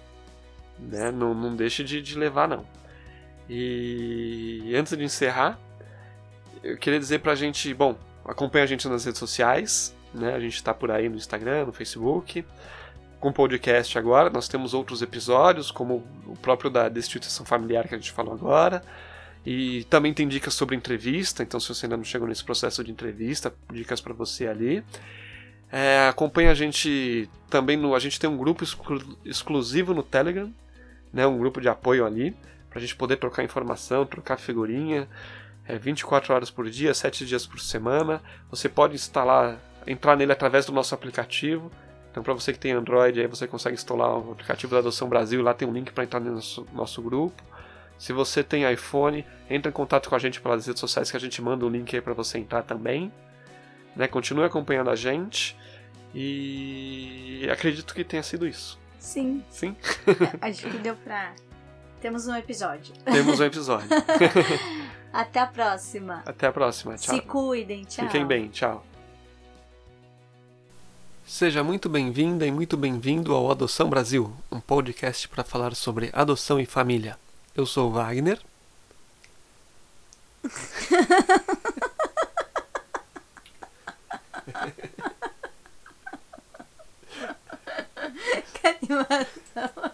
Né? 0.91 1.11
Não, 1.11 1.35
não 1.35 1.55
deixe 1.55 1.83
de, 1.85 2.03
de 2.03 2.19
levar, 2.19 2.49
não. 2.49 2.67
E 3.49 4.73
antes 4.77 4.97
de 4.97 5.05
encerrar, 5.05 5.59
eu 6.63 6.77
queria 6.77 6.99
dizer 6.99 7.21
pra 7.21 7.35
gente, 7.35 7.73
bom, 7.75 7.97
acompanha 8.25 8.65
a 8.65 8.67
gente 8.67 8.89
nas 8.89 9.05
redes 9.05 9.19
sociais, 9.19 9.95
né? 10.15 10.35
A 10.35 10.41
gente 10.41 10.63
tá 10.63 10.73
por 10.73 10.91
aí 10.91 11.09
no 11.09 11.17
Instagram, 11.17 11.67
no 11.67 11.73
Facebook. 11.73 12.45
Com 13.21 13.33
podcast 13.33 13.97
agora, 13.99 14.31
nós 14.31 14.49
temos 14.49 14.75
outros 14.75 15.01
episódios, 15.01 15.71
como 15.71 16.05
o 16.27 16.37
próprio 16.37 16.71
da 16.71 16.89
Destituição 16.89 17.47
Familiar 17.47 17.87
que 17.87 17.95
a 17.95 17.99
gente 17.99 18.11
falou 18.11 18.35
agora. 18.35 18.83
E 19.45 19.85
também 19.85 20.15
tem 20.15 20.27
dicas 20.27 20.55
sobre 20.55 20.77
entrevista, 20.77 21.43
então 21.43 21.59
se 21.59 21.69
você 21.69 21.87
ainda 21.87 21.97
não 21.97 22.05
chegou 22.05 22.29
nesse 22.29 22.45
processo 22.45 22.83
de 22.83 22.91
entrevista, 22.91 23.53
dicas 23.73 24.01
para 24.01 24.13
você 24.13 24.47
ali. 24.47 24.85
É, 25.71 26.07
acompanha 26.09 26.51
a 26.51 26.55
gente 26.55 27.29
também 27.49 27.77
no. 27.77 27.95
A 27.95 27.99
gente 27.99 28.21
tem 28.21 28.29
um 28.29 28.37
grupo 28.37 28.63
exclu- 28.63 29.17
exclusivo 29.25 29.95
no 29.95 30.03
Telegram, 30.03 30.53
né, 31.13 31.27
um 31.27 31.39
grupo 31.39 31.61
de 31.61 31.69
apoio 31.69 32.07
ali, 32.07 32.37
pra 32.71 32.81
gente 32.81 32.97
poder 32.97 33.17
trocar 33.17 33.45
informação, 33.45 34.07
trocar 34.07 34.39
figurinha. 34.39 35.09
É 35.67 35.79
24 35.79 36.35
horas 36.35 36.51
por 36.51 36.69
dia, 36.69 36.93
7 36.93 37.25
dias 37.25 37.47
por 37.47 37.61
semana. 37.61 38.21
Você 38.51 38.69
pode 38.69 38.95
instalar, 38.95 39.59
entrar 39.87 40.17
nele 40.17 40.33
através 40.33 40.67
do 40.67 40.73
nosso 40.73 40.95
aplicativo. 40.95 41.71
Então, 42.11 42.23
para 42.23 42.35
você 42.35 42.53
que 42.53 42.59
tem 42.59 42.73
Android, 42.73 43.21
aí 43.21 43.27
você 43.27 43.47
consegue 43.47 43.75
instalar 43.75 44.19
o 44.19 44.33
aplicativo 44.33 44.73
da 44.73 44.81
Adoção 44.81 45.09
Brasil. 45.09 45.43
Lá 45.43 45.55
tem 45.55 45.67
um 45.69 45.73
link 45.73 45.93
para 45.93 46.05
entrar 46.05 46.21
no 46.21 46.33
nosso, 46.33 46.67
nosso 46.73 47.01
grupo. 47.01 47.43
Se 47.97 48.13
você 48.13 48.43
tem 48.43 48.71
iPhone, 48.71 49.25
entra 49.49 49.71
em 49.71 49.73
contato 49.73 50.09
com 50.09 50.17
a 50.17 50.19
gente 50.19 50.41
pelas 50.41 50.67
redes 50.67 50.81
sociais 50.81 51.11
que 51.11 51.17
a 51.17 51.21
gente 51.21 51.41
manda 51.41 51.65
o 51.65 51.69
link 51.69 51.95
aí 51.95 52.03
para 52.03 52.13
você 52.13 52.37
entrar 52.37 52.63
também. 52.65 53.13
Né? 53.95 54.09
Continue 54.09 54.45
acompanhando 54.45 54.91
a 54.91 54.97
gente. 54.97 55.57
E 56.15 57.49
acredito 57.51 57.95
que 57.95 58.03
tenha 58.03 58.23
sido 58.23 58.47
isso. 58.47 58.82
Sim, 59.03 59.45
Sim? 59.51 59.77
acho 60.41 60.71
que 60.71 60.79
deu 60.79 60.95
pra. 60.95 61.35
Temos 62.01 62.29
um 62.29 62.37
episódio. 62.37 62.95
Temos 63.05 63.41
um 63.41 63.45
episódio. 63.51 63.89
Até 65.13 65.41
a 65.41 65.47
próxima. 65.47 66.23
Até 66.25 66.47
a 66.47 66.53
próxima. 66.53 66.97
Tchau. 66.97 67.17
Se 67.17 67.21
cuidem, 67.21 67.85
tchau. 67.85 68.07
Fiquem 68.07 68.25
bem. 68.25 68.49
Tchau. 68.49 68.87
Seja 71.27 71.65
muito 71.65 71.89
bem-vinda 71.89 72.47
e 72.47 72.53
muito 72.53 72.77
bem-vindo 72.77 73.35
ao 73.35 73.51
Adoção 73.51 73.91
Brasil, 73.91 74.33
um 74.53 74.61
podcast 74.61 75.29
para 75.29 75.43
falar 75.43 75.75
sobre 75.75 76.11
adoção 76.13 76.61
e 76.61 76.67
família. 76.67 77.19
Eu 77.57 77.67
sou 77.67 77.91
o 77.91 77.93
Wagner. 77.93 78.41
Que 88.63 88.69
animação. 88.69 89.92